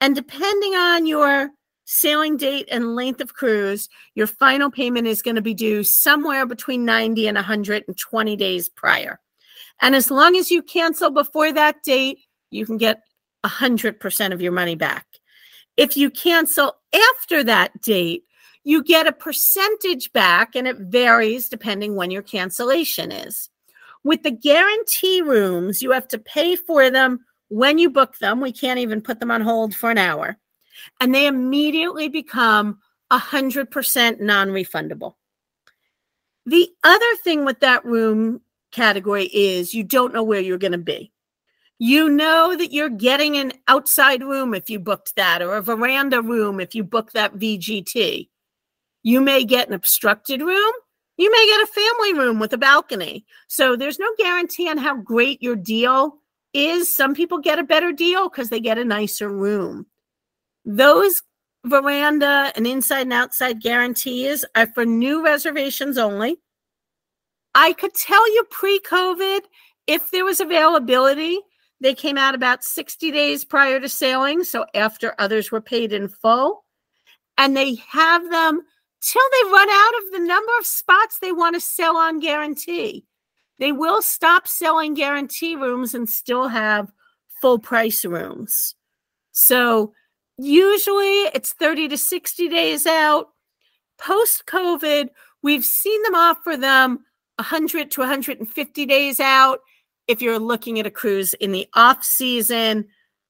and 0.00 0.14
depending 0.14 0.76
on 0.76 1.06
your 1.06 1.50
sailing 1.86 2.36
date 2.36 2.68
and 2.70 2.94
length 2.94 3.20
of 3.20 3.34
cruise, 3.34 3.88
your 4.14 4.28
final 4.28 4.70
payment 4.70 5.08
is 5.08 5.22
going 5.22 5.34
to 5.34 5.42
be 5.42 5.54
due 5.54 5.82
somewhere 5.82 6.46
between 6.46 6.84
90 6.84 7.26
and 7.26 7.34
120 7.34 8.36
days 8.36 8.68
prior. 8.68 9.18
And 9.80 9.94
as 9.94 10.10
long 10.10 10.36
as 10.36 10.50
you 10.50 10.62
cancel 10.62 11.10
before 11.10 11.52
that 11.52 11.82
date, 11.82 12.18
you 12.50 12.66
can 12.66 12.76
get 12.76 13.02
100% 13.44 14.32
of 14.32 14.40
your 14.40 14.52
money 14.52 14.74
back. 14.74 15.06
If 15.76 15.96
you 15.96 16.10
cancel 16.10 16.76
after 16.94 17.42
that 17.44 17.80
date, 17.82 18.24
you 18.62 18.82
get 18.82 19.06
a 19.06 19.12
percentage 19.12 20.12
back 20.12 20.54
and 20.54 20.66
it 20.66 20.78
varies 20.78 21.48
depending 21.48 21.96
when 21.96 22.10
your 22.10 22.22
cancellation 22.22 23.12
is. 23.12 23.50
With 24.04 24.22
the 24.22 24.30
guarantee 24.30 25.20
rooms, 25.20 25.82
you 25.82 25.90
have 25.90 26.08
to 26.08 26.18
pay 26.18 26.56
for 26.56 26.90
them 26.90 27.20
when 27.48 27.78
you 27.78 27.90
book 27.90 28.18
them. 28.18 28.40
We 28.40 28.52
can't 28.52 28.78
even 28.78 29.02
put 29.02 29.20
them 29.20 29.30
on 29.30 29.40
hold 29.40 29.74
for 29.74 29.90
an 29.90 29.98
hour. 29.98 30.38
And 31.00 31.14
they 31.14 31.26
immediately 31.26 32.08
become 32.08 32.78
100% 33.12 34.20
non 34.20 34.48
refundable. 34.48 35.14
The 36.46 36.68
other 36.82 37.16
thing 37.22 37.44
with 37.44 37.60
that 37.60 37.84
room 37.84 38.40
category 38.74 39.24
is 39.26 39.72
you 39.72 39.84
don't 39.84 40.12
know 40.12 40.22
where 40.22 40.40
you're 40.40 40.58
going 40.58 40.72
to 40.72 40.78
be. 40.78 41.12
You 41.78 42.08
know 42.08 42.56
that 42.56 42.72
you're 42.72 42.88
getting 42.88 43.36
an 43.36 43.52
outside 43.68 44.22
room 44.22 44.54
if 44.54 44.68
you 44.68 44.78
booked 44.78 45.16
that, 45.16 45.42
or 45.42 45.56
a 45.56 45.62
veranda 45.62 46.22
room 46.22 46.60
if 46.60 46.74
you 46.74 46.84
book 46.84 47.12
that 47.12 47.34
VGT. 47.34 48.28
You 49.02 49.20
may 49.20 49.44
get 49.44 49.68
an 49.68 49.74
obstructed 49.74 50.40
room. 50.40 50.72
You 51.16 51.30
may 51.30 51.46
get 51.46 51.62
a 51.62 51.72
family 51.72 52.14
room 52.14 52.38
with 52.38 52.52
a 52.52 52.58
balcony. 52.58 53.24
So 53.48 53.76
there's 53.76 53.98
no 53.98 54.08
guarantee 54.18 54.68
on 54.68 54.78
how 54.78 54.96
great 54.96 55.42
your 55.42 55.56
deal 55.56 56.18
is. 56.52 56.94
Some 56.94 57.14
people 57.14 57.38
get 57.38 57.58
a 57.58 57.64
better 57.64 57.92
deal 57.92 58.28
because 58.28 58.48
they 58.48 58.60
get 58.60 58.78
a 58.78 58.84
nicer 58.84 59.28
room. 59.28 59.86
Those 60.64 61.22
veranda 61.64 62.52
and 62.56 62.66
inside 62.66 63.02
and 63.02 63.12
outside 63.12 63.60
guarantees 63.60 64.44
are 64.54 64.66
for 64.68 64.84
new 64.84 65.24
reservations 65.24 65.98
only. 65.98 66.38
I 67.54 67.72
could 67.72 67.94
tell 67.94 68.26
you 68.34 68.44
pre 68.50 68.80
COVID, 68.80 69.40
if 69.86 70.10
there 70.10 70.24
was 70.24 70.40
availability, 70.40 71.40
they 71.80 71.94
came 71.94 72.16
out 72.16 72.34
about 72.34 72.64
60 72.64 73.10
days 73.10 73.44
prior 73.44 73.80
to 73.80 73.88
sailing. 73.88 74.44
So 74.44 74.64
after 74.74 75.14
others 75.18 75.50
were 75.50 75.60
paid 75.60 75.92
in 75.92 76.08
full. 76.08 76.64
And 77.36 77.56
they 77.56 77.74
have 77.88 78.30
them 78.30 78.62
till 79.00 79.22
they 79.32 79.50
run 79.50 79.68
out 79.68 79.92
of 79.98 80.12
the 80.12 80.20
number 80.20 80.52
of 80.58 80.66
spots 80.66 81.18
they 81.18 81.32
want 81.32 81.54
to 81.54 81.60
sell 81.60 81.96
on 81.96 82.20
guarantee. 82.20 83.04
They 83.58 83.72
will 83.72 84.02
stop 84.02 84.48
selling 84.48 84.94
guarantee 84.94 85.56
rooms 85.56 85.94
and 85.94 86.08
still 86.08 86.48
have 86.48 86.90
full 87.40 87.58
price 87.58 88.04
rooms. 88.04 88.74
So 89.32 89.92
usually 90.38 91.24
it's 91.34 91.52
30 91.52 91.88
to 91.88 91.98
60 91.98 92.48
days 92.48 92.86
out. 92.86 93.28
Post 93.98 94.44
COVID, 94.46 95.08
we've 95.42 95.64
seen 95.64 96.02
them 96.02 96.14
offer 96.14 96.56
them 96.56 97.04
100 97.36 97.90
to 97.92 98.00
150 98.00 98.86
days 98.86 99.20
out 99.20 99.60
if 100.06 100.20
you're 100.20 100.38
looking 100.38 100.78
at 100.78 100.86
a 100.86 100.90
cruise 100.90 101.34
in 101.34 101.52
the 101.52 101.68
off 101.74 102.04
season, 102.04 102.86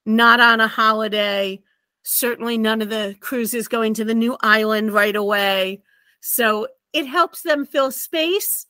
not 0.07 0.41
on 0.41 0.61
a 0.61 0.69
holiday. 0.69 1.61
Certainly, 2.03 2.59
none 2.59 2.83
of 2.83 2.91
the 2.91 3.17
cruises 3.21 3.69
going 3.69 3.95
to 3.95 4.05
the 4.05 4.15
new 4.15 4.37
island 4.43 4.93
right 4.93 5.17
away. 5.17 5.83
So 6.21 6.69
it 6.93 7.07
helps 7.07 7.43
them 7.43 7.65
fill 7.65 7.91
space. 7.91 8.67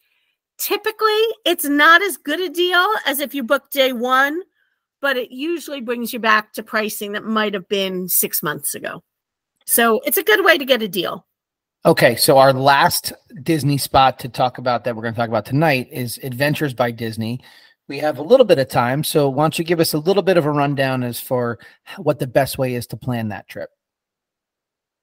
Typically, 0.59 1.23
it's 1.45 1.65
not 1.65 2.03
as 2.03 2.17
good 2.17 2.41
a 2.41 2.49
deal 2.49 2.87
as 3.07 3.19
if 3.19 3.35
you 3.35 3.43
book 3.43 3.71
day 3.71 3.93
one, 3.93 4.41
but 5.01 5.17
it 5.17 5.33
usually 5.33 5.81
brings 5.81 6.13
you 6.13 6.21
back 6.21 6.53
to 6.53 6.63
pricing 6.63 7.13
that 7.13 7.25
might 7.25 7.55
have 7.55 7.69
been 7.69 8.09
six 8.09 8.43
months 8.43 8.75
ago. 8.75 9.03
So 9.67 10.01
it's 10.05 10.19
a 10.19 10.23
good 10.23 10.45
way 10.45 10.57
to 10.57 10.65
get 10.65 10.83
a 10.83 10.89
deal. 10.89 11.27
Okay, 11.87 12.17
so 12.17 12.39
our 12.39 12.55
last 12.55 13.13
Disney 13.43 13.77
spot 13.77 14.19
to 14.21 14.29
talk 14.31 14.57
about 14.57 14.85
that 14.85 14.97
we're 14.97 15.03
going 15.03 15.13
to 15.13 15.21
talk 15.21 15.29
about 15.29 15.45
tonight 15.45 15.87
is 15.93 16.19
Adventures 16.23 16.73
by 16.73 16.91
Disney. 16.91 17.41
We 17.89 17.99
have 17.99 18.17
a 18.17 18.23
little 18.23 18.47
bit 18.47 18.59
of 18.59 18.71
time, 18.71 19.05
so 19.05 19.29
why 19.29 19.45
don't 19.45 19.59
you 19.59 19.67
give 19.67 19.81
us 19.81 19.93
a 19.93 19.99
little 19.99 20.23
bit 20.23 20.39
of 20.39 20.47
a 20.47 20.51
rundown 20.51 21.03
as 21.03 21.21
for 21.21 21.59
what 21.99 22.19
the 22.19 22.27
best 22.27 22.57
way 22.57 22.75
is 22.75 22.87
to 22.87 22.97
plan 22.97 23.29
that 23.29 23.49
trip? 23.49 23.69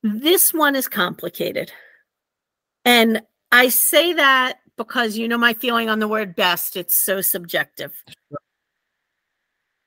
This 0.02 0.56
one 0.56 0.76
is 0.76 0.88
complicated. 0.88 1.72
And 2.84 3.22
I 3.52 3.70
say 3.70 4.14
that 4.14 4.58
because 4.76 5.20
you 5.20 5.28
know 5.28 5.38
my 5.38 5.54
feeling 5.54 5.88
on 5.88 6.00
the 6.00 6.08
word 6.08 6.36
best, 6.36 6.76
it's 6.76 6.96
so 6.96 7.22
subjective. 7.22 7.94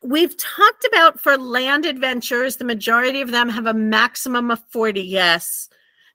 We've 0.00 0.37
talked 0.37 0.85
about 0.85 1.18
for 1.18 1.37
land 1.37 1.87
adventures, 1.87 2.54
the 2.54 2.64
majority 2.64 3.20
of 3.20 3.33
them 3.33 3.48
have 3.48 3.66
a 3.66 3.74
maximum 3.74 4.52
of 4.52 4.61
40 4.70 5.11
guests 5.11 5.68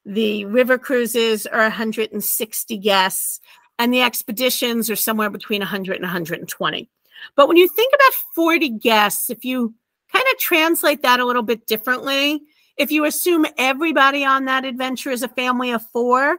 the 0.06 0.46
river 0.46 0.78
cruises 0.78 1.46
are 1.46 1.62
160 1.62 2.78
guests, 2.78 3.40
and 3.78 3.94
the 3.94 4.02
expeditions 4.02 4.90
are 4.90 4.96
somewhere 4.96 5.30
between 5.30 5.62
100 5.62 5.96
and 5.96 6.04
120. 6.04 6.90
But 7.36 7.48
when 7.48 7.58
you 7.58 7.68
think 7.68 7.94
about 7.94 8.14
40 8.36 8.70
guests, 8.70 9.30
if 9.30 9.44
you 9.44 9.74
kind 10.12 10.26
of 10.32 10.40
translate 10.40 11.02
that 11.04 11.20
a 11.20 11.26
little 11.26 11.44
bit 11.44 11.68
differently, 11.68 12.42
if 12.78 12.92
you 12.92 13.06
assume 13.06 13.46
everybody 13.58 14.24
on 14.24 14.46
that 14.46 14.66
adventure 14.66 15.12
is 15.12 15.24
a 15.24 15.28
family 15.28 15.72
of 15.72 15.86
four, 15.92 16.38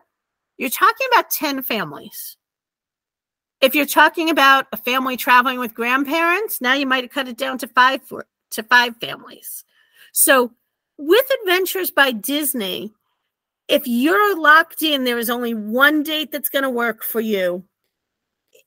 you're 0.57 0.71
talking 0.71 1.07
about 1.13 1.31
10 1.31 1.63
families. 1.63 2.37
If 3.61 3.75
you're 3.75 3.87
talking 3.87 4.31
about 4.31 4.67
a 4.73 4.77
family 4.77 5.19
traveling 5.19 5.59
with 5.59 5.75
grandparents, 5.75 6.61
now 6.61 6.73
you 6.73 6.87
might 6.87 7.11
cut 7.13 7.29
it 7.29 7.37
down 7.37 7.59
to 7.59 7.69
five 7.69 8.01
to 8.53 8.63
five 8.63 8.97
families. 8.97 9.65
So 10.13 10.53
with 10.97 11.27
Adventures 11.43 11.91
by 11.91 12.13
Disney, 12.13 12.95
if 13.71 13.87
you're 13.87 14.37
locked 14.37 14.83
in, 14.83 15.05
there 15.05 15.19
is 15.19 15.31
only 15.31 15.55
one 15.55 16.03
date 16.03 16.33
that's 16.33 16.49
going 16.49 16.65
to 16.65 16.71
work 16.71 17.05
for 17.05 17.21
you. 17.21 17.65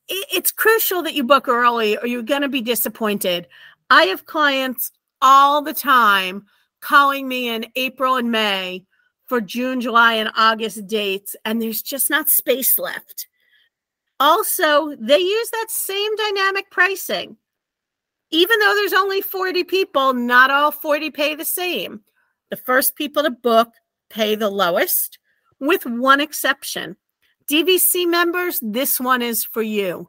It's 0.08 0.50
crucial 0.50 1.02
that 1.02 1.14
you 1.14 1.24
book 1.24 1.46
early 1.46 1.98
or 1.98 2.06
you're 2.06 2.22
going 2.22 2.42
to 2.42 2.48
be 2.48 2.62
disappointed. 2.62 3.46
I 3.90 4.04
have 4.04 4.24
clients 4.24 4.90
all 5.20 5.62
the 5.62 5.74
time 5.74 6.46
calling 6.80 7.28
me 7.28 7.48
in 7.48 7.66
April 7.76 8.16
and 8.16 8.30
May 8.30 8.84
for 9.26 9.40
June, 9.40 9.80
July, 9.80 10.14
and 10.14 10.30
August 10.36 10.86
dates, 10.86 11.36
and 11.44 11.60
there's 11.60 11.82
just 11.82 12.10
not 12.10 12.28
space 12.28 12.78
left. 12.78 13.26
Also, 14.20 14.94
they 14.96 15.18
use 15.18 15.50
that 15.50 15.66
same 15.68 16.16
dynamic 16.16 16.70
pricing. 16.70 17.36
Even 18.30 18.58
though 18.58 18.74
there's 18.74 18.92
only 18.92 19.20
40 19.20 19.64
people, 19.64 20.14
not 20.14 20.50
all 20.50 20.70
40 20.70 21.10
pay 21.10 21.34
the 21.34 21.44
same. 21.44 22.00
The 22.50 22.56
first 22.56 22.96
people 22.96 23.22
to 23.22 23.30
book 23.30 23.68
pay 24.14 24.34
the 24.36 24.48
lowest, 24.48 25.18
with 25.60 25.84
one 25.84 26.20
exception. 26.20 26.96
DVC 27.50 28.06
members, 28.06 28.60
this 28.62 29.00
one 29.00 29.20
is 29.20 29.44
for 29.44 29.62
you. 29.62 30.08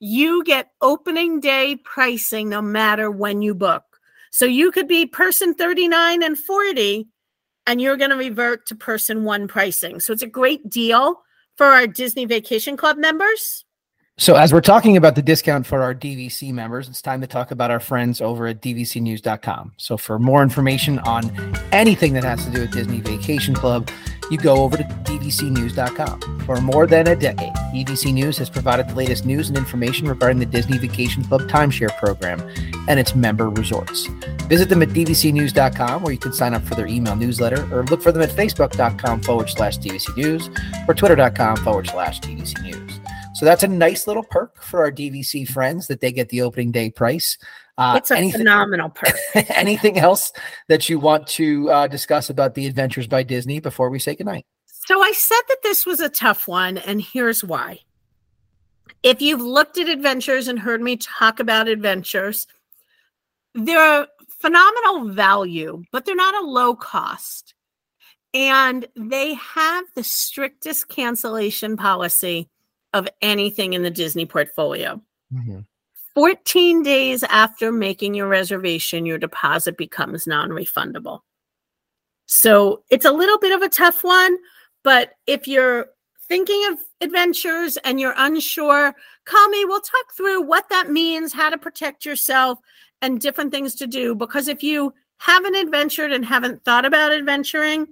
You 0.00 0.44
get 0.44 0.72
opening 0.82 1.40
day 1.40 1.76
pricing 1.76 2.48
no 2.48 2.60
matter 2.60 3.10
when 3.10 3.40
you 3.40 3.54
book. 3.54 3.84
So 4.30 4.44
you 4.44 4.72
could 4.72 4.88
be 4.88 5.06
person 5.06 5.54
39 5.54 6.22
and 6.22 6.38
40, 6.38 7.06
and 7.66 7.80
you're 7.80 7.96
going 7.96 8.10
to 8.10 8.16
revert 8.16 8.66
to 8.66 8.74
person 8.74 9.24
one 9.24 9.46
pricing. 9.48 10.00
So 10.00 10.12
it's 10.12 10.22
a 10.22 10.26
great 10.26 10.68
deal 10.68 11.22
for 11.56 11.66
our 11.66 11.86
Disney 11.86 12.24
Vacation 12.24 12.76
Club 12.76 12.98
members. 12.98 13.63
So, 14.16 14.36
as 14.36 14.52
we're 14.52 14.60
talking 14.60 14.96
about 14.96 15.16
the 15.16 15.22
discount 15.22 15.66
for 15.66 15.82
our 15.82 15.92
DVC 15.92 16.52
members, 16.52 16.88
it's 16.88 17.02
time 17.02 17.20
to 17.20 17.26
talk 17.26 17.50
about 17.50 17.72
our 17.72 17.80
friends 17.80 18.20
over 18.20 18.46
at 18.46 18.62
dvcnews.com. 18.62 19.72
So, 19.76 19.96
for 19.96 20.20
more 20.20 20.40
information 20.40 21.00
on 21.00 21.32
anything 21.72 22.12
that 22.12 22.22
has 22.22 22.44
to 22.44 22.50
do 22.52 22.60
with 22.60 22.70
Disney 22.70 23.00
Vacation 23.00 23.54
Club, 23.54 23.90
you 24.30 24.38
go 24.38 24.62
over 24.62 24.76
to 24.76 24.84
dvcnews.com. 24.84 26.40
For 26.46 26.60
more 26.60 26.86
than 26.86 27.08
a 27.08 27.16
decade, 27.16 27.52
DVC 27.74 28.12
News 28.12 28.38
has 28.38 28.48
provided 28.48 28.88
the 28.88 28.94
latest 28.94 29.26
news 29.26 29.48
and 29.48 29.58
information 29.58 30.08
regarding 30.08 30.38
the 30.38 30.46
Disney 30.46 30.78
Vacation 30.78 31.24
Club 31.24 31.42
timeshare 31.42 31.94
program 31.98 32.40
and 32.86 33.00
its 33.00 33.16
member 33.16 33.50
resorts. 33.50 34.06
Visit 34.46 34.68
them 34.68 34.82
at 34.82 34.90
dvcnews.com 34.90 36.02
where 36.04 36.12
you 36.12 36.18
can 36.18 36.32
sign 36.32 36.54
up 36.54 36.62
for 36.62 36.76
their 36.76 36.86
email 36.86 37.16
newsletter 37.16 37.68
or 37.74 37.82
look 37.86 38.00
for 38.00 38.12
them 38.12 38.22
at 38.22 38.30
facebook.com 38.30 39.22
forward 39.22 39.50
slash 39.50 39.78
DVC 39.78 40.16
News 40.16 40.50
or 40.86 40.94
twitter.com 40.94 41.56
forward 41.56 41.88
slash 41.88 42.20
DVC 42.20 42.62
News. 42.62 42.93
So 43.34 43.44
that's 43.44 43.64
a 43.64 43.68
nice 43.68 44.06
little 44.06 44.22
perk 44.22 44.62
for 44.62 44.80
our 44.84 44.92
DVC 44.92 45.48
friends 45.48 45.88
that 45.88 46.00
they 46.00 46.12
get 46.12 46.28
the 46.28 46.42
opening 46.42 46.70
day 46.70 46.90
price. 46.90 47.36
Uh, 47.76 47.94
it's 47.96 48.12
a 48.12 48.16
anything, 48.16 48.38
phenomenal 48.38 48.88
perk. 48.94 49.16
anything 49.50 49.98
else 49.98 50.32
that 50.68 50.88
you 50.88 51.00
want 51.00 51.26
to 51.26 51.68
uh, 51.68 51.86
discuss 51.88 52.30
about 52.30 52.54
the 52.54 52.66
Adventures 52.66 53.08
by 53.08 53.24
Disney 53.24 53.58
before 53.58 53.90
we 53.90 53.98
say 53.98 54.14
goodnight? 54.14 54.46
So 54.86 55.02
I 55.02 55.10
said 55.12 55.40
that 55.48 55.62
this 55.64 55.84
was 55.84 55.98
a 55.98 56.08
tough 56.08 56.46
one, 56.46 56.78
and 56.78 57.02
here's 57.02 57.42
why. 57.42 57.80
If 59.02 59.20
you've 59.20 59.40
looked 59.40 59.78
at 59.78 59.88
adventures 59.88 60.46
and 60.46 60.58
heard 60.58 60.80
me 60.80 60.96
talk 60.96 61.40
about 61.40 61.66
adventures, 61.66 62.46
they're 63.54 64.02
a 64.02 64.08
phenomenal 64.28 65.08
value, 65.12 65.82
but 65.90 66.04
they're 66.04 66.14
not 66.14 66.40
a 66.40 66.46
low 66.46 66.76
cost. 66.76 67.54
And 68.32 68.86
they 68.94 69.34
have 69.34 69.86
the 69.94 70.04
strictest 70.04 70.88
cancellation 70.88 71.76
policy 71.76 72.48
of 72.94 73.08
anything 73.20 73.74
in 73.74 73.82
the 73.82 73.90
Disney 73.90 74.24
portfolio. 74.24 74.98
Mm-hmm. 75.32 75.60
14 76.14 76.82
days 76.84 77.24
after 77.24 77.72
making 77.72 78.14
your 78.14 78.28
reservation, 78.28 79.04
your 79.04 79.18
deposit 79.18 79.76
becomes 79.76 80.26
non 80.26 80.50
refundable. 80.50 81.20
So 82.26 82.84
it's 82.88 83.04
a 83.04 83.12
little 83.12 83.38
bit 83.38 83.52
of 83.52 83.62
a 83.62 83.68
tough 83.68 84.02
one, 84.04 84.38
but 84.82 85.14
if 85.26 85.46
you're 85.46 85.88
thinking 86.26 86.64
of 86.70 86.78
adventures 87.00 87.76
and 87.78 88.00
you're 88.00 88.14
unsure, 88.16 88.94
call 89.26 89.48
me. 89.48 89.64
We'll 89.64 89.80
talk 89.80 90.14
through 90.16 90.42
what 90.42 90.68
that 90.70 90.90
means, 90.90 91.32
how 91.32 91.50
to 91.50 91.58
protect 91.58 92.06
yourself, 92.06 92.60
and 93.02 93.20
different 93.20 93.52
things 93.52 93.74
to 93.76 93.86
do. 93.86 94.14
Because 94.14 94.48
if 94.48 94.62
you 94.62 94.94
haven't 95.18 95.56
adventured 95.56 96.12
and 96.12 96.24
haven't 96.24 96.64
thought 96.64 96.84
about 96.84 97.12
adventuring, 97.12 97.88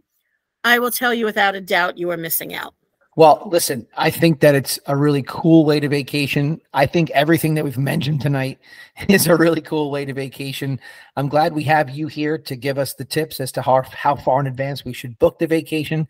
I 0.64 0.78
will 0.78 0.92
tell 0.92 1.12
you 1.12 1.24
without 1.24 1.56
a 1.56 1.60
doubt 1.60 1.98
you 1.98 2.10
are 2.10 2.16
missing 2.16 2.54
out. 2.54 2.74
Well, 3.14 3.46
listen, 3.50 3.86
I 3.94 4.08
think 4.08 4.40
that 4.40 4.54
it's 4.54 4.78
a 4.86 4.96
really 4.96 5.22
cool 5.22 5.66
way 5.66 5.80
to 5.80 5.88
vacation. 5.88 6.62
I 6.72 6.86
think 6.86 7.10
everything 7.10 7.54
that 7.54 7.64
we've 7.64 7.76
mentioned 7.76 8.22
tonight 8.22 8.58
is 9.08 9.26
a 9.26 9.36
really 9.36 9.60
cool 9.60 9.90
way 9.90 10.06
to 10.06 10.14
vacation. 10.14 10.80
I'm 11.16 11.28
glad 11.28 11.52
we 11.52 11.64
have 11.64 11.90
you 11.90 12.06
here 12.06 12.38
to 12.38 12.56
give 12.56 12.78
us 12.78 12.94
the 12.94 13.04
tips 13.04 13.38
as 13.38 13.52
to 13.52 13.62
how, 13.62 13.82
how 13.82 14.16
far 14.16 14.40
in 14.40 14.46
advance 14.46 14.84
we 14.84 14.94
should 14.94 15.18
book 15.18 15.38
the 15.38 15.46
vacation. 15.46 16.08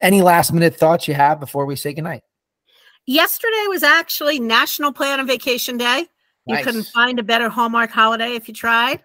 Any 0.00 0.22
last 0.22 0.52
minute 0.52 0.76
thoughts 0.76 1.08
you 1.08 1.14
have 1.14 1.40
before 1.40 1.66
we 1.66 1.74
say 1.74 1.92
goodnight? 1.92 2.22
Yesterday 3.06 3.66
was 3.68 3.82
actually 3.82 4.38
National 4.38 4.92
Plan 4.92 5.18
on 5.18 5.26
Vacation 5.26 5.76
Day. 5.76 6.06
You 6.46 6.54
nice. 6.54 6.64
couldn't 6.64 6.84
find 6.84 7.18
a 7.18 7.22
better 7.22 7.48
Hallmark 7.48 7.90
holiday 7.90 8.34
if 8.34 8.46
you 8.46 8.54
tried. 8.54 9.02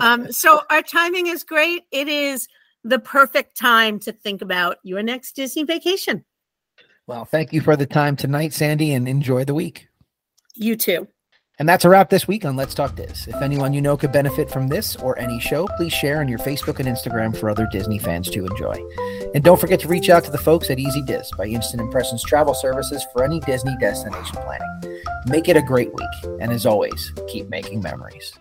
um, 0.00 0.30
so 0.32 0.60
our 0.68 0.82
timing 0.82 1.28
is 1.28 1.42
great. 1.42 1.84
It 1.90 2.08
is 2.08 2.48
the 2.84 2.98
perfect 2.98 3.56
time 3.56 3.98
to 4.00 4.12
think 4.12 4.42
about 4.42 4.76
your 4.82 5.02
next 5.02 5.36
Disney 5.36 5.62
vacation. 5.62 6.24
Well, 7.06 7.24
thank 7.24 7.52
you 7.52 7.60
for 7.60 7.76
the 7.76 7.86
time 7.86 8.16
tonight, 8.16 8.52
Sandy, 8.52 8.92
and 8.92 9.08
enjoy 9.08 9.44
the 9.44 9.54
week. 9.54 9.88
You 10.54 10.76
too. 10.76 11.08
And 11.58 11.68
that's 11.68 11.84
a 11.84 11.88
wrap 11.88 12.10
this 12.10 12.26
week 12.26 12.44
on 12.44 12.56
Let's 12.56 12.74
Talk 12.74 12.96
Diz. 12.96 13.28
If 13.28 13.36
anyone 13.36 13.72
you 13.72 13.82
know 13.82 13.96
could 13.96 14.10
benefit 14.10 14.50
from 14.50 14.68
this 14.68 14.96
or 14.96 15.18
any 15.18 15.38
show, 15.38 15.68
please 15.76 15.92
share 15.92 16.20
on 16.20 16.28
your 16.28 16.38
Facebook 16.38 16.78
and 16.80 16.88
Instagram 16.88 17.36
for 17.36 17.50
other 17.50 17.68
Disney 17.70 17.98
fans 17.98 18.30
to 18.30 18.46
enjoy. 18.46 18.74
And 19.34 19.44
don't 19.44 19.60
forget 19.60 19.78
to 19.80 19.88
reach 19.88 20.08
out 20.08 20.24
to 20.24 20.30
the 20.30 20.38
folks 20.38 20.70
at 20.70 20.78
Easy 20.78 21.02
Diz 21.02 21.30
by 21.36 21.46
Instant 21.46 21.82
Impressions 21.82 22.24
Travel 22.24 22.54
Services 22.54 23.04
for 23.12 23.22
any 23.22 23.38
Disney 23.40 23.76
destination 23.78 24.36
planning. 24.36 25.02
Make 25.26 25.48
it 25.48 25.56
a 25.56 25.62
great 25.62 25.92
week. 25.92 26.38
And 26.40 26.52
as 26.52 26.66
always, 26.66 27.12
keep 27.28 27.48
making 27.48 27.82
memories. 27.82 28.32